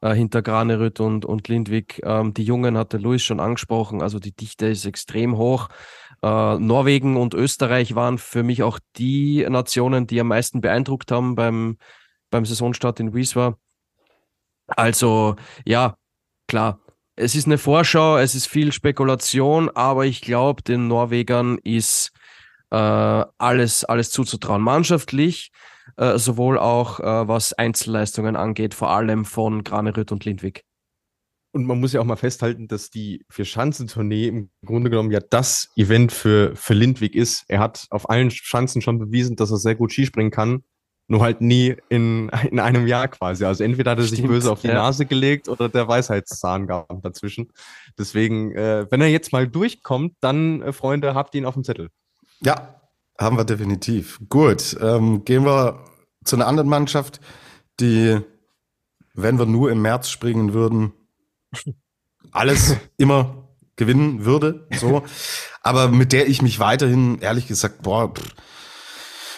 [0.05, 1.99] äh, hinter Granerüt und, und Lindwig.
[2.03, 5.69] Ähm, die Jungen hatte Luis schon angesprochen, also die Dichte ist extrem hoch.
[6.21, 11.33] Äh, Norwegen und Österreich waren für mich auch die Nationen, die am meisten beeindruckt haben
[11.33, 11.77] beim,
[12.29, 13.57] beim Saisonstart in Wieswa.
[14.67, 15.35] Also
[15.65, 15.97] ja,
[16.47, 16.79] klar,
[17.15, 22.11] es ist eine Vorschau, es ist viel Spekulation, aber ich glaube, den Norwegern ist
[22.69, 24.61] äh, alles, alles zuzutrauen.
[24.61, 25.51] Mannschaftlich,
[25.97, 30.63] äh, sowohl auch äh, was Einzelleistungen angeht, vor allem von Granerüt und Lindwig.
[31.51, 35.69] Und man muss ja auch mal festhalten, dass die Vier-Schanzentournee im Grunde genommen ja das
[35.77, 37.45] Event für, für Lindwig ist.
[37.47, 40.63] Er hat auf allen Schanzen schon bewiesen, dass er sehr gut Skispringen kann
[41.07, 43.45] nur halt nie in, in einem Jahr quasi.
[43.45, 44.75] Also entweder hat er sich böse auf die ja.
[44.75, 47.51] Nase gelegt oder der Weisheitszahn gab dazwischen.
[47.97, 51.89] Deswegen, äh, wenn er jetzt mal durchkommt, dann, äh, Freunde, habt ihn auf dem Zettel.
[52.41, 52.81] Ja,
[53.18, 54.20] haben wir definitiv.
[54.30, 55.84] Gut, ähm, gehen wir
[56.24, 57.20] zu einer anderen Mannschaft,
[57.80, 58.20] die,
[59.13, 60.93] wenn wir nur im März springen würden,
[62.32, 64.68] alles immer gewinnen würde.
[64.80, 65.03] So.
[65.61, 68.34] Aber mit der ich mich weiterhin, ehrlich gesagt, boah, pff,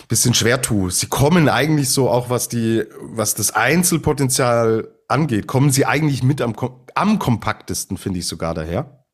[0.08, 0.92] bisschen schwer tue.
[0.92, 6.42] Sie kommen eigentlich so auch, was die, was das Einzelpotenzial angeht, kommen sie eigentlich mit
[6.42, 6.56] am,
[6.96, 9.06] am kompaktesten, finde ich sogar daher.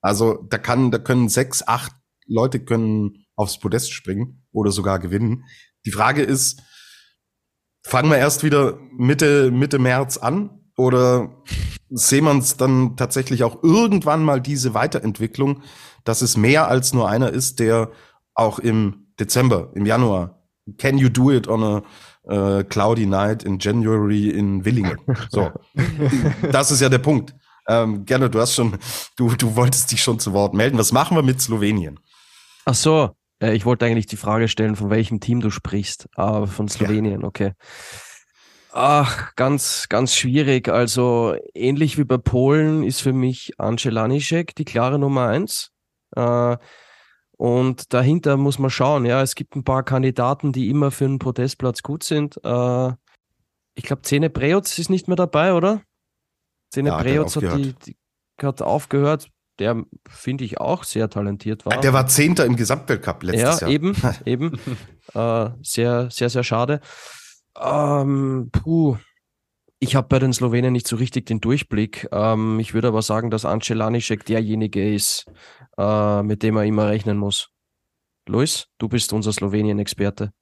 [0.00, 1.92] Also da kann, da können sechs, acht
[2.26, 5.44] Leute können aufs Podest springen oder sogar gewinnen.
[5.84, 6.62] Die Frage ist,
[7.84, 11.42] fangen wir erst wieder Mitte, Mitte März an oder
[11.88, 15.62] sehen wir uns dann tatsächlich auch irgendwann mal diese Weiterentwicklung,
[16.04, 17.90] dass es mehr als nur einer ist, der
[18.34, 20.36] auch im Dezember, im Januar
[20.78, 21.82] Can you do it on a
[22.28, 24.98] uh, cloudy night in January in Willingen?
[25.30, 25.52] So,
[26.50, 27.34] das ist ja der Punkt.
[27.68, 28.76] Ähm, gerne, du hast schon,
[29.16, 30.76] du, du wolltest dich schon zu Wort melden.
[30.76, 32.00] Was machen wir mit Slowenien?
[32.64, 36.46] Ach so, äh, ich wollte eigentlich die Frage stellen, von welchem Team du sprichst, aber
[36.46, 37.26] von Slowenien, ja.
[37.26, 37.52] okay.
[38.72, 40.68] Ach, ganz, ganz schwierig.
[40.68, 45.70] Also ähnlich wie bei Polen ist für mich Ancelanischek die klare Nummer eins.
[46.14, 46.58] Äh,
[47.38, 49.06] und dahinter muss man schauen.
[49.06, 52.38] Ja, es gibt ein paar Kandidaten, die immer für einen Podestplatz gut sind.
[52.44, 52.92] Äh,
[53.74, 55.82] ich glaube, Zene Preutz ist nicht mehr dabei, oder?
[56.70, 57.96] Zene ja, Preutz hat, hat, die, die,
[58.42, 59.30] hat aufgehört.
[59.58, 61.80] Der finde ich auch sehr talentiert war.
[61.80, 63.70] Der war Zehnter im Gesamtweltcup letztes ja, Jahr.
[63.70, 63.96] eben,
[64.26, 64.60] eben.
[65.14, 66.80] Äh, sehr, sehr, sehr schade.
[67.58, 68.98] Ähm, puh,
[69.78, 72.08] ich habe bei den Slowenen nicht so richtig den Durchblick.
[72.12, 75.26] Ähm, ich würde aber sagen, dass Ancelanischek derjenige ist,
[75.78, 77.50] äh, mit dem er immer rechnen muss.
[78.28, 80.32] Luis, du bist unser Slowenien-Experte.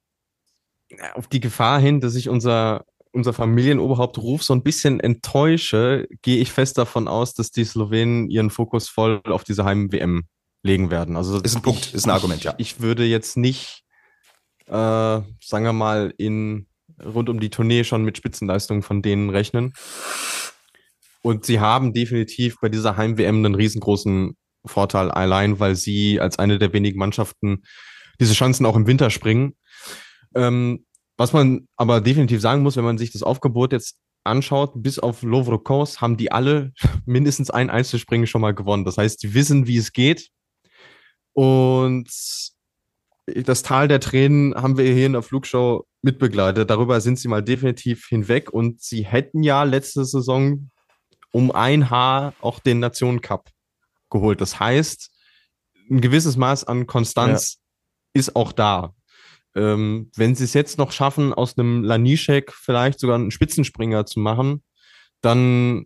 [1.13, 2.85] Auf die Gefahr hin, dass ich unser,
[3.15, 8.29] unser Familienoberhaupt Ruf so ein bisschen enttäusche, gehe ich fest davon aus, dass die Slowenen
[8.29, 10.25] ihren Fokus voll auf diese Heim-WM
[10.61, 11.15] legen werden.
[11.15, 12.53] Also ist ein Punkt, ist ein Argument, ich, ja.
[12.57, 13.83] Ich würde jetzt nicht,
[14.67, 16.67] äh, sagen wir mal, in
[17.03, 19.73] rund um die Tournee schon mit Spitzenleistungen von denen rechnen.
[21.21, 24.35] Und sie haben definitiv bei dieser Heim-WM einen riesengroßen
[24.65, 27.63] Vorteil allein, weil sie als eine der wenigen Mannschaften
[28.19, 29.55] diese Chancen auch im Winter springen.
[30.35, 30.85] Ähm,
[31.17, 35.21] was man aber definitiv sagen muss, wenn man sich das Aufgebot jetzt anschaut, bis auf
[35.21, 36.73] Lovrokos haben die alle
[37.05, 38.85] mindestens ein Einzelspringen schon mal gewonnen.
[38.85, 40.29] Das heißt, die wissen, wie es geht.
[41.33, 42.09] Und
[43.25, 46.69] das Tal der Tränen haben wir hier in der Flugshow mitbegleitet.
[46.69, 50.69] Darüber sind sie mal definitiv hinweg und sie hätten ja letzte Saison
[51.31, 53.49] um ein Haar auch den Nationen-Cup
[54.09, 54.41] geholt.
[54.41, 55.11] Das heißt,
[55.89, 58.21] ein gewisses Maß an Konstanz ja.
[58.21, 58.93] ist auch da.
[59.55, 64.19] Ähm, wenn sie es jetzt noch schaffen, aus einem Lanischek vielleicht sogar einen Spitzenspringer zu
[64.19, 64.61] machen,
[65.21, 65.85] dann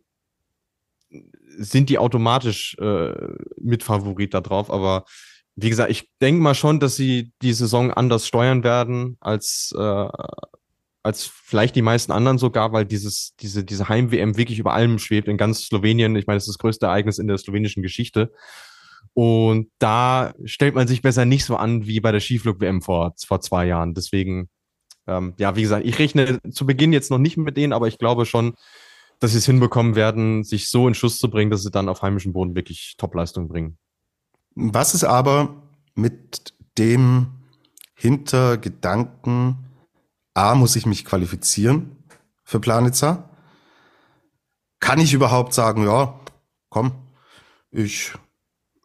[1.58, 3.14] sind die automatisch äh,
[3.62, 4.72] Mitfavorit da drauf.
[4.72, 5.06] Aber
[5.56, 10.08] wie gesagt, ich denke mal schon, dass sie die Saison anders steuern werden als, äh,
[11.04, 15.28] als vielleicht die meisten anderen sogar, weil dieses, diese, diese Heim-WM wirklich über allem schwebt
[15.28, 16.16] in ganz Slowenien.
[16.16, 18.32] Ich meine, das ist das größte Ereignis in der slowenischen Geschichte.
[19.14, 23.42] Und da stellt man sich besser nicht so an wie bei der Skiflug-WM vor, vor
[23.42, 23.94] zwei Jahren.
[23.94, 24.50] Deswegen,
[25.08, 27.98] ähm, ja, wie gesagt, ich rechne zu Beginn jetzt noch nicht mit denen, aber ich
[27.98, 28.54] glaube schon,
[29.20, 32.02] dass sie es hinbekommen werden, sich so in Schuss zu bringen, dass sie dann auf
[32.02, 33.78] heimischem Boden wirklich Topleistung bringen.
[34.56, 35.64] Was ist aber
[35.96, 37.28] mit dem
[37.96, 39.58] Hintergedanken,
[40.34, 41.98] A, muss ich mich qualifizieren
[42.46, 43.30] für Planitzer?
[44.80, 46.20] kann ich überhaupt sagen, ja,
[46.70, 46.92] komm,
[47.72, 48.14] ich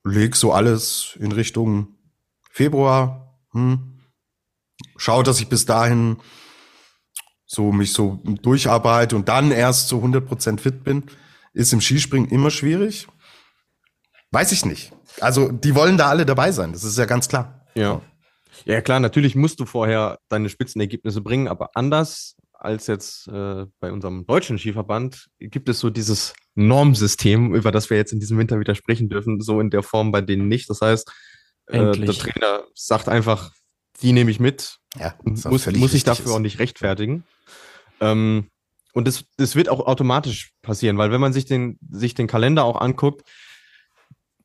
[0.05, 1.97] leg so alles in Richtung
[2.51, 4.01] Februar, hm,
[4.97, 6.19] schau, dass ich bis dahin
[7.47, 11.05] so mich so durcharbeite und dann erst so 100% fit bin,
[11.53, 13.07] ist im Skispringen immer schwierig.
[14.31, 14.93] Weiß ich nicht.
[15.21, 17.67] Also, die wollen da alle dabei sein, das ist ja ganz klar.
[17.75, 18.01] Ja.
[18.65, 23.93] Ja, klar, natürlich musst du vorher deine Spitzenergebnisse bringen, aber anders als jetzt äh, bei
[23.93, 28.59] unserem deutschen Skiverband gibt es so dieses Normsystem, über das wir jetzt in diesem Winter
[28.59, 30.71] wieder sprechen dürfen, so in der Form bei denen nicht.
[30.71, 31.11] Das heißt,
[31.67, 33.53] äh, der Trainer sagt einfach,
[34.03, 36.33] die nehme ich mit, Ja, muss, was muss völlig ich dafür ist.
[36.33, 37.25] auch nicht rechtfertigen.
[38.01, 38.49] Ähm,
[38.93, 42.65] und das, das wird auch automatisch passieren, weil wenn man sich den, sich den Kalender
[42.65, 43.29] auch anguckt,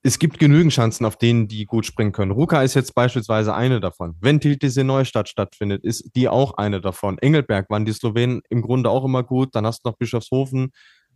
[0.02, 2.32] es gibt genügend Chancen, auf denen die gut springen können.
[2.32, 4.16] Ruka ist jetzt beispielsweise eine davon.
[4.22, 7.18] Wenn Tiltis in Neustadt stattfindet, ist die auch eine davon.
[7.18, 9.56] Engelberg waren die Slowenen im Grunde auch immer gut.
[9.56, 10.72] Dann hast du noch Bischofshofen.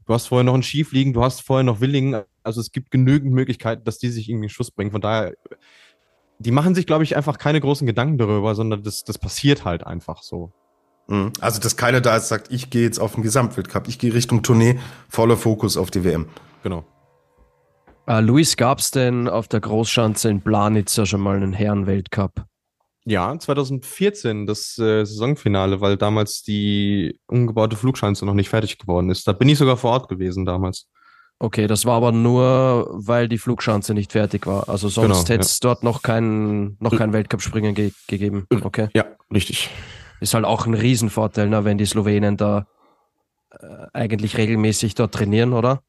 [0.05, 2.23] Du hast vorher noch einen Skifliegen, du hast vorher noch Willingen.
[2.43, 4.91] Also es gibt genügend Möglichkeiten, dass die sich irgendwie Schuss bringen.
[4.91, 5.34] Von daher,
[6.39, 9.88] die machen sich, glaube ich, einfach keine großen Gedanken darüber, sondern das, das passiert halt
[9.88, 10.51] einfach so.
[11.07, 11.31] Mhm.
[11.39, 14.43] Also, dass keiner da ist, sagt, ich gehe jetzt auf den Gesamtweltcup, ich gehe Richtung
[14.43, 14.77] Tournee,
[15.07, 16.27] voller Fokus auf die WM.
[16.63, 16.84] Genau.
[18.06, 22.45] Äh, Luis, gab es denn auf der Großschanze in Planitzer schon mal einen Herrenweltcup?
[23.06, 29.28] Ja, 2014 das äh, Saisonfinale, weil damals die umgebaute Flugschanze noch nicht fertig geworden ist.
[29.28, 30.88] Da bin ich sogar vor Ort gewesen damals.
[31.39, 34.70] Okay, das war aber nur, weil die Flugschanze nicht fertig war.
[34.70, 38.45] Also sonst Genau, hätte es dort noch kein, noch kein Weltcup-Springen ge gegeben.
[38.49, 38.88] Okay.
[38.93, 39.70] Ja, richtig.
[40.22, 42.68] Ist halt auch ein Riesenvorteil, ne, wenn die Slowenen da
[43.49, 45.84] äh, eigentlich regelmäßig dort trainieren, oder?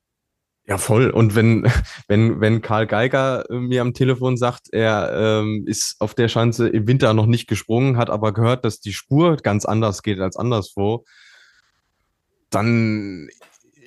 [0.66, 1.10] Ja, voll.
[1.10, 1.64] Und wenn,
[2.08, 6.68] wenn, wenn Karl Geiger äh, mir am Telefon sagt, er ähm, ist auf der Schanze
[6.68, 10.36] im Winter noch nicht gesprungen, hat aber gehört, dass die Spur ganz anders geht als
[10.36, 11.04] anderswo,
[12.50, 13.28] dann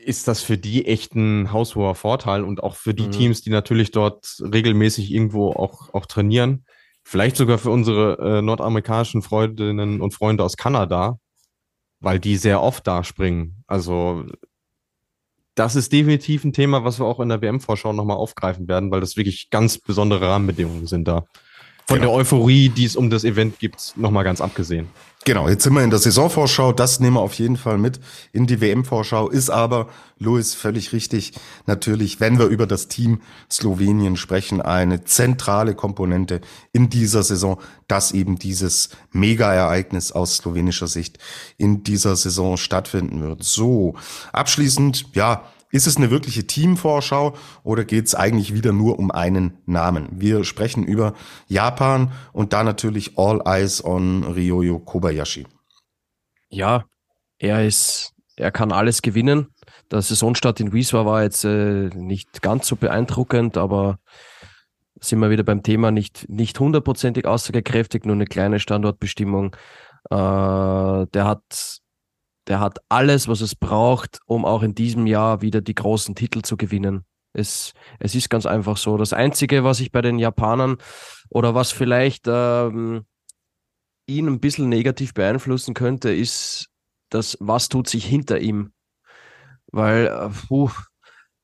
[0.05, 3.11] ist das für die echt ein haushoher Vorteil und auch für die Mhm.
[3.11, 6.65] Teams, die natürlich dort regelmäßig irgendwo auch, auch trainieren.
[7.03, 11.19] Vielleicht sogar für unsere äh, nordamerikanischen Freundinnen und Freunde aus Kanada,
[11.99, 13.63] weil die sehr oft da springen.
[13.67, 14.25] Also
[15.57, 19.01] das ist definitiv ein Thema, was wir auch in der WM-Vorschau nochmal aufgreifen werden, weil
[19.01, 21.25] das wirklich ganz besondere Rahmenbedingungen sind da.
[21.87, 22.09] Von Genau.
[22.09, 24.89] der Euphorie, die es um das Event gibt, nochmal ganz abgesehen.
[25.23, 27.99] Genau, jetzt sind wir in der Saisonvorschau, das nehmen wir auf jeden Fall mit
[28.33, 29.87] in die WM-Vorschau, ist aber,
[30.19, 31.33] Louis, völlig richtig,
[31.65, 33.21] natürlich, wenn wir über das Team
[33.51, 41.19] Slowenien sprechen, eine zentrale Komponente in dieser Saison, dass eben dieses Mega-Ereignis aus slowenischer Sicht
[41.57, 43.43] in dieser Saison stattfinden wird.
[43.43, 43.95] So,
[44.33, 49.57] abschließend, ja, ist es eine wirkliche Teamvorschau oder geht es eigentlich wieder nur um einen
[49.65, 50.07] Namen?
[50.11, 51.13] Wir sprechen über
[51.47, 55.45] Japan und da natürlich All Eyes on Ryoyo Kobayashi.
[56.49, 56.85] Ja,
[57.37, 59.47] er ist, er kann alles gewinnen.
[59.91, 63.99] Der Saisonstart in Wieswa war jetzt äh, nicht ganz so beeindruckend, aber
[64.99, 69.55] sind wir wieder beim Thema nicht, nicht hundertprozentig aussagekräftig, nur eine kleine Standortbestimmung.
[70.09, 71.79] Äh, der hat,
[72.47, 76.41] der hat alles, was es braucht, um auch in diesem Jahr wieder die großen Titel
[76.41, 77.05] zu gewinnen.
[77.33, 78.97] Es, es ist ganz einfach so.
[78.97, 80.77] Das Einzige, was ich bei den Japanern
[81.29, 83.05] oder was vielleicht ähm,
[84.07, 86.69] ihn ein bisschen negativ beeinflussen könnte, ist
[87.09, 88.71] das, was tut sich hinter ihm.
[89.71, 90.71] Weil, äh, puh,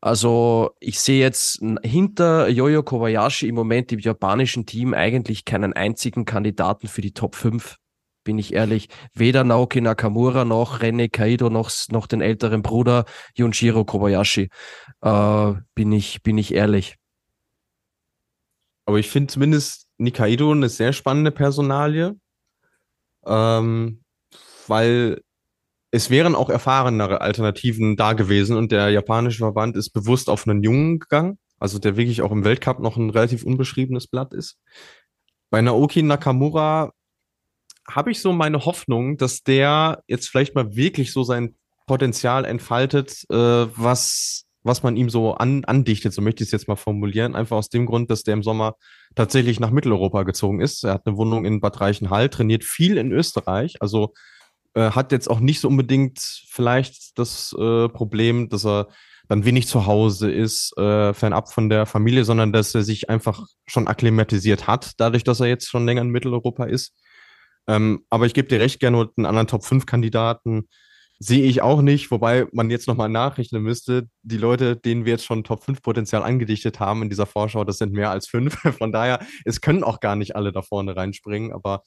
[0.01, 6.25] also ich sehe jetzt hinter Yoyo Kobayashi im Moment im japanischen Team eigentlich keinen einzigen
[6.25, 7.77] Kandidaten für die Top 5,
[8.23, 8.89] bin ich ehrlich.
[9.13, 13.05] Weder Naoki Nakamura noch René Kaido noch, noch den älteren Bruder
[13.35, 14.49] Junshiro Kobayashi.
[15.01, 16.95] Äh, bin, ich, bin ich ehrlich.
[18.85, 22.15] Aber ich finde zumindest Nikaido eine sehr spannende Personalie,
[23.25, 24.03] ähm,
[24.67, 25.21] weil
[25.91, 30.63] es wären auch erfahrenere Alternativen da gewesen und der japanische Verband ist bewusst auf einen
[30.63, 34.57] Jungen gegangen, also der wirklich auch im Weltcup noch ein relativ unbeschriebenes Blatt ist.
[35.49, 36.91] Bei Naoki Nakamura
[37.89, 41.55] habe ich so meine Hoffnung, dass der jetzt vielleicht mal wirklich so sein
[41.85, 46.67] Potenzial entfaltet, äh, was, was man ihm so an, andichtet, so möchte ich es jetzt
[46.67, 47.35] mal formulieren.
[47.35, 48.75] Einfach aus dem Grund, dass der im Sommer
[49.15, 50.83] tatsächlich nach Mitteleuropa gezogen ist.
[50.83, 54.13] Er hat eine Wohnung in Bad Reichenhall, trainiert viel in Österreich, also
[54.75, 58.87] äh, hat jetzt auch nicht so unbedingt vielleicht das äh, Problem, dass er
[59.29, 63.45] dann wenig zu Hause ist, äh, fernab von der Familie, sondern dass er sich einfach
[63.67, 66.93] schon akklimatisiert hat, dadurch, dass er jetzt schon länger in Mitteleuropa ist.
[67.67, 70.67] Ähm, aber ich gebe dir recht, gerne einen anderen Top-5-Kandidaten
[71.19, 75.25] sehe ich auch nicht, wobei man jetzt nochmal nachrechnen müsste, die Leute, denen wir jetzt
[75.25, 78.55] schon Top-5-Potenzial angedichtet haben in dieser Vorschau, das sind mehr als fünf.
[78.77, 81.83] Von daher, es können auch gar nicht alle da vorne reinspringen, aber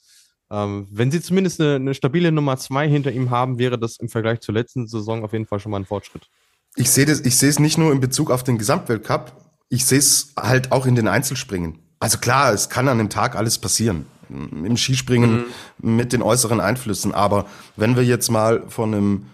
[0.49, 4.09] ähm, wenn sie zumindest eine, eine stabile Nummer zwei hinter ihm haben, wäre das im
[4.09, 6.27] Vergleich zur letzten Saison auf jeden Fall schon mal ein Fortschritt.
[6.75, 9.33] Ich sehe das, ich sehe es nicht nur in Bezug auf den Gesamtweltcup,
[9.69, 11.79] ich sehe es halt auch in den Einzelspringen.
[11.99, 14.05] Also klar, es kann an dem Tag alles passieren.
[14.29, 15.45] Im Skispringen
[15.79, 15.95] mhm.
[15.95, 17.13] mit den äußeren Einflüssen.
[17.13, 19.25] Aber wenn wir jetzt mal von einem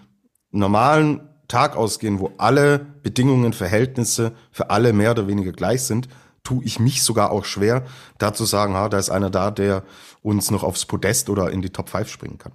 [0.52, 6.08] normalen Tag ausgehen, wo alle Bedingungen, Verhältnisse für alle mehr oder weniger gleich sind,
[6.44, 7.86] tue ich mich sogar auch schwer,
[8.18, 9.84] da zu sagen, ha, da ist einer da, der
[10.22, 12.54] uns noch aufs Podest oder in die Top 5 springen kann.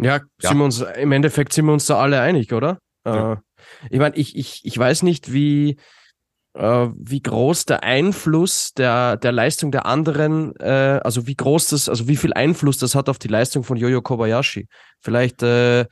[0.00, 0.48] Ja, ja.
[0.48, 2.78] Sind wir uns, im Endeffekt sind wir uns da alle einig, oder?
[3.06, 3.32] Ja.
[3.32, 3.36] Äh,
[3.90, 5.78] ich meine, ich, ich, ich weiß nicht, wie,
[6.58, 12.08] wie groß der Einfluss der, der Leistung der anderen, äh, also wie groß das, also
[12.08, 14.68] wie viel Einfluss das hat auf die Leistung von Yoyo Kobayashi.
[15.00, 15.86] Vielleicht äh,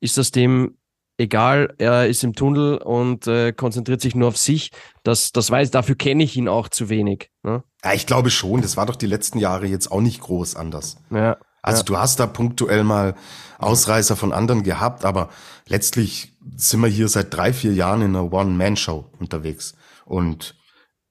[0.00, 0.78] ist das dem
[1.18, 4.70] egal, er ist im Tunnel und äh, konzentriert sich nur auf sich.
[5.02, 7.30] Das, das weiß, dafür kenne ich ihn auch zu wenig.
[7.42, 7.62] Ne?
[7.84, 8.62] Ja, ich glaube schon.
[8.62, 10.96] Das war doch die letzten Jahre jetzt auch nicht groß anders.
[11.10, 11.36] Ja.
[11.60, 11.84] Also ja.
[11.84, 13.14] du hast da punktuell mal
[13.58, 15.28] Ausreißer von anderen gehabt, aber
[15.66, 19.74] letztlich sind wir hier seit drei, vier Jahren in einer One-Man-Show unterwegs.
[20.08, 20.56] Und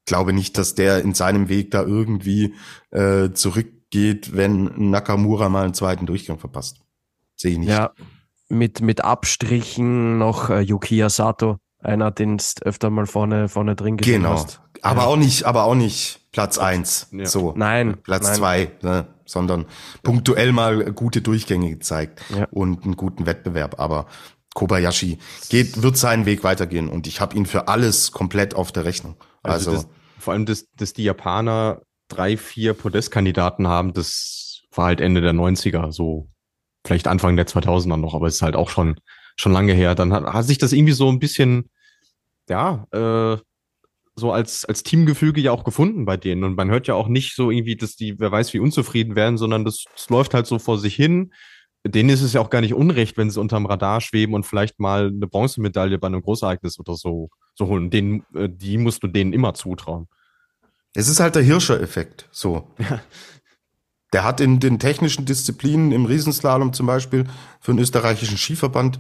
[0.05, 2.55] glaube nicht, dass der in seinem Weg da irgendwie
[2.91, 6.81] äh, zurückgeht, wenn Nakamura mal einen zweiten Durchgang verpasst.
[7.35, 7.69] Sehe ich nicht.
[7.69, 7.91] Ja,
[8.49, 14.23] mit, mit Abstrichen noch äh, Yukiya Sato, einer, den öfter mal vorne, vorne drin gesehen
[14.23, 14.33] genau.
[14.33, 14.61] hast.
[14.81, 15.07] Aber ja.
[15.07, 17.07] auch nicht, aber auch nicht Platz eins.
[17.11, 17.25] Ja.
[17.25, 17.53] So.
[17.55, 17.97] Nein.
[18.03, 18.35] Platz nein.
[18.35, 19.07] zwei, ne?
[19.25, 19.65] sondern
[20.03, 22.47] punktuell mal gute Durchgänge gezeigt ja.
[22.51, 23.79] und einen guten Wettbewerb.
[23.79, 24.07] Aber
[24.57, 28.85] Kobayashi geht, wird seinen Weg weitergehen und ich habe ihn für alles komplett auf der
[28.85, 29.15] Rechnung.
[29.43, 34.87] Also, also das, vor allem, dass, dass die Japaner drei, vier Podestkandidaten haben, das war
[34.87, 36.27] halt Ende der 90er, so
[36.83, 38.99] vielleicht Anfang der 2000er noch, aber es ist halt auch schon,
[39.35, 39.93] schon lange her.
[39.93, 41.69] Dann hat, hat sich das irgendwie so ein bisschen,
[42.49, 43.37] ja, äh,
[44.15, 46.43] so als, als Teamgefüge ja auch gefunden bei denen.
[46.43, 49.37] Und man hört ja auch nicht so irgendwie, dass die, wer weiß, wie unzufrieden werden,
[49.37, 51.31] sondern das, das läuft halt so vor sich hin.
[51.85, 54.79] Denen ist es ja auch gar nicht unrecht, wenn sie unterm Radar schweben und vielleicht
[54.79, 57.89] mal eine Bronzemedaille bei einem Großereignis oder so, so holen.
[57.89, 60.07] Den, äh, die musst du denen immer zutrauen.
[60.93, 62.73] Es ist halt der Hirscher-Effekt, so.
[62.79, 63.01] Ja.
[64.13, 67.25] Der hat in den technischen Disziplinen im Riesenslalom zum Beispiel
[67.59, 68.99] für den österreichischen Skiverband,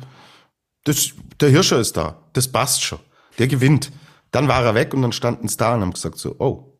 [0.83, 2.99] das, der Hirscher ist da, das passt schon,
[3.39, 3.91] der gewinnt.
[4.31, 6.77] Dann war er weg und dann standen es da und haben gesagt so, oh,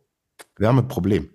[0.57, 1.29] wir haben ein Problem.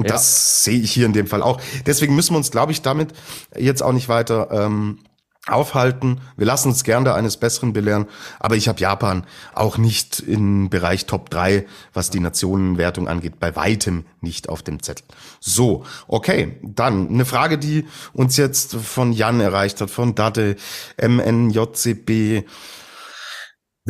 [0.00, 0.14] Und ja.
[0.14, 1.60] das sehe ich hier in dem Fall auch.
[1.84, 3.12] Deswegen müssen wir uns, glaube ich, damit
[3.54, 5.00] jetzt auch nicht weiter ähm,
[5.46, 6.22] aufhalten.
[6.38, 8.06] Wir lassen uns gerne eines Besseren belehren,
[8.38, 13.54] aber ich habe Japan auch nicht im Bereich Top 3, was die Nationenwertung angeht, bei
[13.56, 15.04] weitem nicht auf dem Zettel.
[15.38, 20.58] So, okay, dann eine Frage, die uns jetzt von Jan erreicht hat, von Date,
[20.98, 22.46] MNJCB.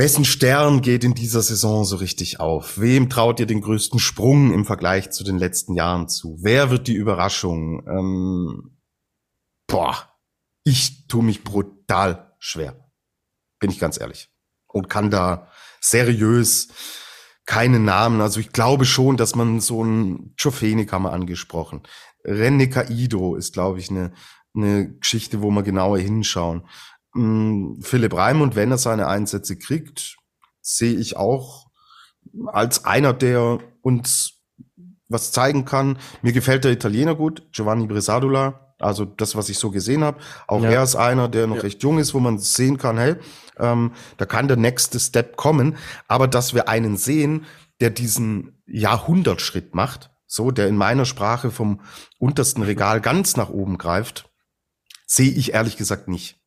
[0.01, 2.81] Wessen Stern geht in dieser Saison so richtig auf?
[2.81, 6.39] Wem traut ihr den größten Sprung im Vergleich zu den letzten Jahren zu?
[6.41, 7.87] Wer wird die Überraschung?
[7.87, 8.81] Ähm,
[9.67, 10.09] boah,
[10.65, 12.91] ich tue mich brutal schwer.
[13.59, 14.31] Bin ich ganz ehrlich.
[14.69, 15.49] Und kann da
[15.83, 16.69] seriös
[17.45, 18.23] keine Namen.
[18.23, 21.83] Also ich glaube schon, dass man so ein Chofenik haben wir angesprochen.
[22.25, 24.15] Renne Kaido ist, glaube ich, eine,
[24.57, 26.67] eine Geschichte, wo wir genauer hinschauen.
[27.15, 30.17] Hm, Philipp Reim und wenn er seine Einsätze kriegt,
[30.61, 31.67] sehe ich auch
[32.47, 34.41] als einer, der uns
[35.09, 35.99] was zeigen kann.
[36.23, 38.75] Mir gefällt der Italiener gut, Giovanni Bresadula.
[38.79, 40.21] Also das, was ich so gesehen habe.
[40.47, 40.71] Auch ja.
[40.71, 41.63] er ist einer, der noch ja.
[41.63, 43.17] recht jung ist, wo man sehen kann, hey,
[43.59, 45.77] ähm, da kann der nächste Step kommen.
[46.09, 47.45] Aber dass wir einen sehen,
[47.81, 51.83] der diesen Jahrhundertschritt macht, so, der in meiner Sprache vom
[52.19, 54.31] untersten Regal ganz nach oben greift,
[55.07, 56.40] sehe ich ehrlich gesagt nicht.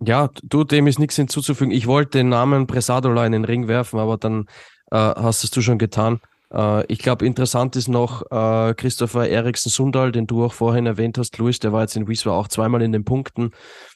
[0.00, 1.72] Ja, du, dem ist nichts hinzuzufügen.
[1.72, 4.46] Ich wollte den Namen Presadola in den Ring werfen, aber dann
[4.90, 6.20] äh, hast es du schon getan.
[6.52, 11.18] Äh, ich glaube, interessant ist noch äh, Christopher Eriksen Sundal, den du auch vorhin erwähnt
[11.18, 13.50] hast, Luis, der war jetzt in Wieswa auch zweimal in den Punkten,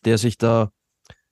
[0.05, 0.71] der sich da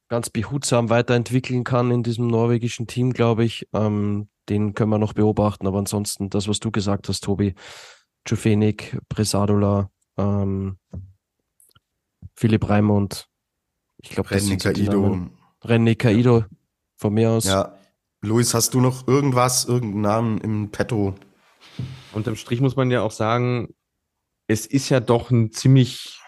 [0.09, 3.69] ganz behutsam weiterentwickeln kann in diesem norwegischen Team, glaube ich.
[3.73, 7.55] Ähm, den können wir noch beobachten, aber ansonsten das, was du gesagt hast, Tobi,
[8.27, 10.79] Jufenik, Presadola, ähm,
[12.37, 13.29] Philipp Raimund,
[14.07, 15.19] ich glaube, Renny Kaido.
[15.65, 16.45] Renny Kaido,
[16.97, 17.45] von mir aus.
[17.45, 17.77] Ja,
[18.23, 21.15] Luis, hast du noch irgendwas, irgendeinen Namen im Petto?
[22.13, 23.75] Unterm Strich muss man ja auch sagen,
[24.47, 26.21] es ist ja doch ein ziemlich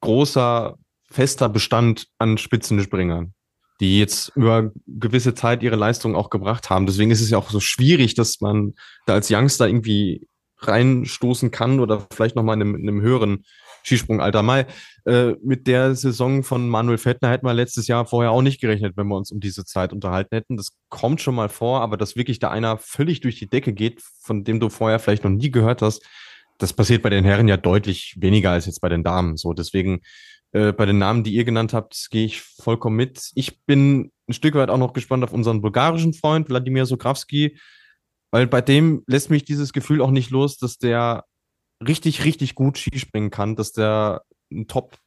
[0.00, 0.76] großer,
[1.08, 3.32] fester Bestand an Spitzenspringern,
[3.80, 6.86] die jetzt über gewisse Zeit ihre Leistung auch gebracht haben.
[6.86, 8.74] Deswegen ist es ja auch so schwierig, dass man
[9.06, 10.26] da als Youngster irgendwie
[10.58, 13.44] reinstoßen kann oder vielleicht nochmal in einem, in einem höheren
[13.84, 14.66] Skisprung alter Mai.
[15.04, 18.96] Äh, mit der Saison von Manuel Fettner hätten wir letztes Jahr vorher auch nicht gerechnet,
[18.96, 20.56] wenn wir uns um diese Zeit unterhalten hätten.
[20.56, 24.00] Das kommt schon mal vor, aber dass wirklich da einer völlig durch die Decke geht,
[24.20, 26.06] von dem du vorher vielleicht noch nie gehört hast,
[26.58, 29.36] das passiert bei den Herren ja deutlich weniger als jetzt bei den Damen.
[29.36, 30.02] So, deswegen
[30.52, 33.30] äh, bei den Namen, die ihr genannt habt, gehe ich vollkommen mit.
[33.34, 37.58] Ich bin ein Stück weit auch noch gespannt auf unseren bulgarischen Freund, Wladimir Sokrawski,
[38.30, 41.24] weil bei dem lässt mich dieses Gefühl auch nicht los, dass der
[41.86, 44.98] richtig, richtig gut Skispringen kann, dass der ein Top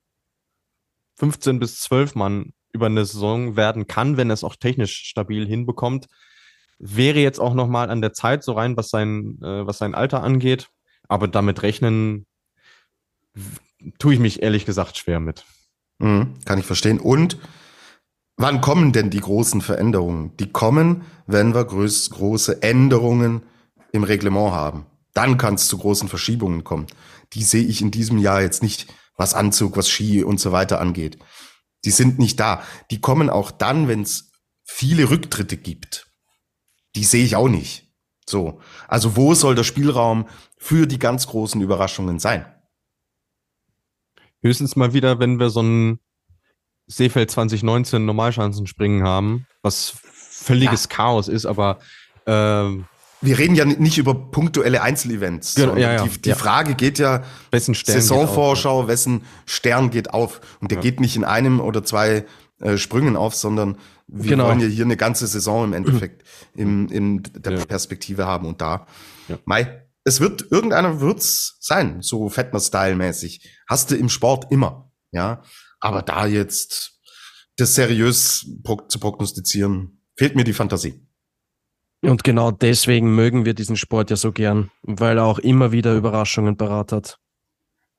[1.17, 5.47] 15 bis 12 Mann über eine Saison werden kann, wenn er es auch technisch stabil
[5.47, 6.07] hinbekommt.
[6.77, 10.21] Wäre jetzt auch nochmal an der Zeit so rein, was sein, äh, was sein Alter
[10.23, 10.69] angeht.
[11.07, 12.25] Aber damit rechnen
[13.97, 15.45] tue ich mich ehrlich gesagt schwer mit.
[15.99, 16.99] Mhm, kann ich verstehen.
[16.99, 17.37] Und
[18.35, 20.35] wann kommen denn die großen Veränderungen?
[20.37, 23.43] Die kommen, wenn wir groß, große Änderungen
[23.93, 24.85] im Reglement haben.
[25.15, 26.87] Dann kann es zu großen Verschiebungen kommen.
[27.33, 30.79] Die sehe ich in diesem Jahr jetzt nicht, was Anzug, was Ski und so weiter
[30.79, 31.17] angeht.
[31.85, 32.61] Die sind nicht da.
[32.91, 34.31] Die kommen auch dann, wenn es
[34.65, 36.07] viele Rücktritte gibt.
[36.95, 37.87] Die sehe ich auch nicht.
[38.27, 38.59] So.
[38.87, 40.27] Also wo soll der Spielraum
[40.57, 42.45] für die ganz großen Überraschungen sein?
[44.41, 45.99] Höchstens mal wieder, wenn wir so ein
[46.87, 50.89] Seefeld 2019 Normalschanzenspringen haben, was völliges ja.
[50.89, 51.79] Chaos ist, aber
[52.25, 52.85] ähm,
[53.21, 55.55] wir reden ja nicht über punktuelle Einzelevents.
[55.55, 56.35] Genau, ja, ja, die, die ja.
[56.35, 60.41] Frage geht ja, wessen Stern Saisonvorschau, auf, wessen Stern geht auf.
[60.59, 62.25] Und der geht nicht in einem oder zwei
[62.59, 63.77] äh, Sprüngen auf, sondern
[64.07, 64.47] wir genau.
[64.47, 66.23] wollen ja hier eine ganze Saison im Endeffekt
[66.55, 68.45] in, in der Perspektive haben.
[68.45, 68.85] Und da,
[69.45, 73.41] Mai, es wird, irgendeiner wird's sein, so Fettner-Style-mäßig.
[73.67, 75.41] Hast du im Sport immer, ja.
[75.79, 76.99] Aber da jetzt
[77.57, 78.45] das seriös
[78.87, 81.04] zu prognostizieren, fehlt mir die Fantasie.
[82.07, 85.95] Und genau deswegen mögen wir diesen Sport ja so gern, weil er auch immer wieder
[85.95, 87.19] Überraschungen parat hat.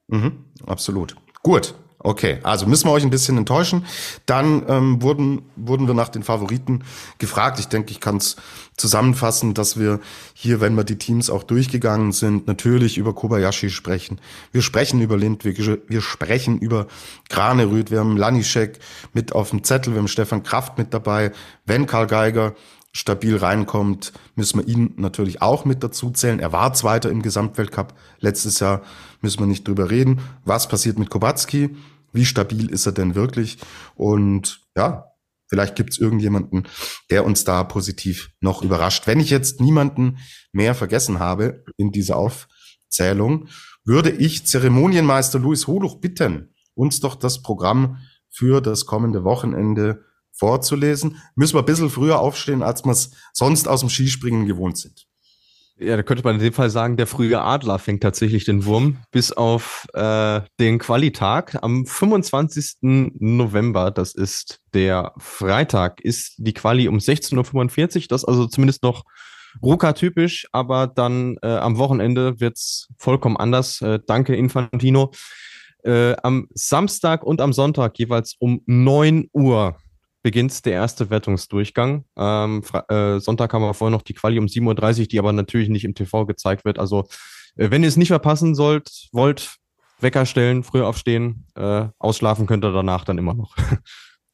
[0.08, 1.16] Mhm, absolut.
[1.42, 1.74] Gut,
[2.06, 3.84] Okay, also müssen wir euch ein bisschen enttäuschen.
[4.26, 6.84] Dann ähm, wurden, wurden wir nach den Favoriten
[7.18, 7.58] gefragt.
[7.58, 8.36] Ich denke, ich kann es
[8.76, 9.98] zusammenfassen, dass wir
[10.32, 14.20] hier, wenn wir die Teams auch durchgegangen sind, natürlich über Kobayashi sprechen.
[14.52, 16.86] Wir sprechen über Lindwig, wir sprechen über
[17.28, 18.78] Granerüth, wir haben Lanischek
[19.12, 21.32] mit auf dem Zettel, wir haben Stefan Kraft mit dabei.
[21.64, 22.54] Wenn Karl Geiger
[22.96, 26.40] stabil reinkommt, müssen wir ihn natürlich auch mit dazu zählen.
[26.40, 28.82] Er war Zweiter im Gesamtweltcup letztes Jahr,
[29.20, 30.20] müssen wir nicht drüber reden.
[30.44, 31.76] Was passiert mit Kubacki?
[32.12, 33.58] Wie stabil ist er denn wirklich?
[33.96, 35.12] Und ja,
[35.48, 36.66] vielleicht gibt's irgendjemanden,
[37.10, 39.06] der uns da positiv noch überrascht.
[39.06, 40.16] Wenn ich jetzt niemanden
[40.52, 43.48] mehr vergessen habe in dieser Aufzählung,
[43.84, 47.98] würde ich Zeremonienmeister Luis Holuch bitten, uns doch das Programm
[48.30, 50.05] für das kommende Wochenende
[50.36, 51.16] vorzulesen.
[51.34, 55.06] Müssen wir ein bisschen früher aufstehen, als wir es sonst aus dem Skispringen gewohnt sind.
[55.78, 58.96] Ja, da könnte man in dem Fall sagen, der frühe Adler fängt tatsächlich den Wurm
[59.10, 61.58] bis auf äh, den Qualitag.
[61.62, 62.78] Am 25.
[62.80, 68.06] November, das ist der Freitag, ist die Quali um 16.45 Uhr.
[68.08, 69.04] Das also zumindest noch
[69.62, 73.82] Ruka-typisch, aber dann äh, am Wochenende wird's vollkommen anders.
[73.82, 75.12] Äh, danke, Infantino.
[75.84, 79.76] Äh, am Samstag und am Sonntag jeweils um 9 Uhr
[80.26, 82.04] beginnt der erste Wertungsdurchgang.
[82.16, 85.68] Ähm, äh, Sonntag haben wir vorher noch die Quali um 7.30 Uhr, die aber natürlich
[85.68, 86.80] nicht im TV gezeigt wird.
[86.80, 87.06] Also,
[87.54, 89.58] äh, wenn ihr es nicht verpassen sollt, wollt,
[90.00, 93.54] Wecker stellen, früher aufstehen, äh, ausschlafen könnt ihr danach dann immer noch.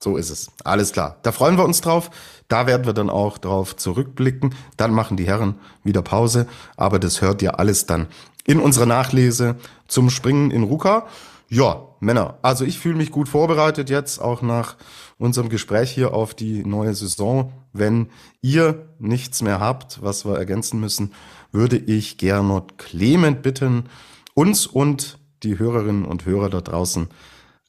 [0.02, 0.51] So ist es.
[0.64, 1.19] Alles klar.
[1.23, 2.10] Da freuen wir uns drauf.
[2.48, 4.52] Da werden wir dann auch drauf zurückblicken.
[4.77, 6.48] Dann machen die Herren wieder Pause.
[6.77, 8.09] Aber das hört ihr alles dann
[8.44, 9.55] in unserer Nachlese
[9.86, 11.06] zum Springen in Ruka.
[11.53, 12.39] Ja, Männer.
[12.41, 14.77] Also ich fühle mich gut vorbereitet jetzt, auch nach
[15.19, 17.53] unserem Gespräch hier auf die neue Saison.
[17.74, 18.09] Wenn
[18.41, 21.12] ihr nichts mehr habt, was wir ergänzen müssen,
[21.51, 23.91] würde ich Gernot Clement bitten,
[24.33, 27.09] uns und die Hörerinnen und Hörer da draußen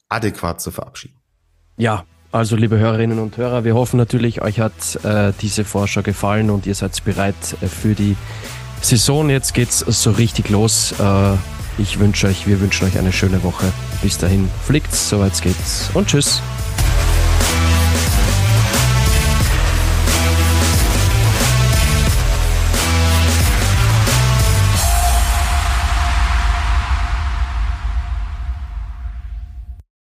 [0.08, 1.20] adäquat zu verabschieden.
[1.76, 6.48] Ja, also liebe Hörerinnen und Hörer, wir hoffen natürlich, euch hat äh, diese Vorschau gefallen
[6.48, 8.16] und ihr seid bereit äh, für die
[8.80, 9.28] Saison.
[9.28, 10.94] Jetzt geht's so richtig los.
[10.98, 11.36] Äh,
[11.78, 13.66] ich wünsche euch, wir wünschen euch eine schöne Woche.
[14.02, 16.40] Bis dahin, fliegt's, soweit geht's und tschüss.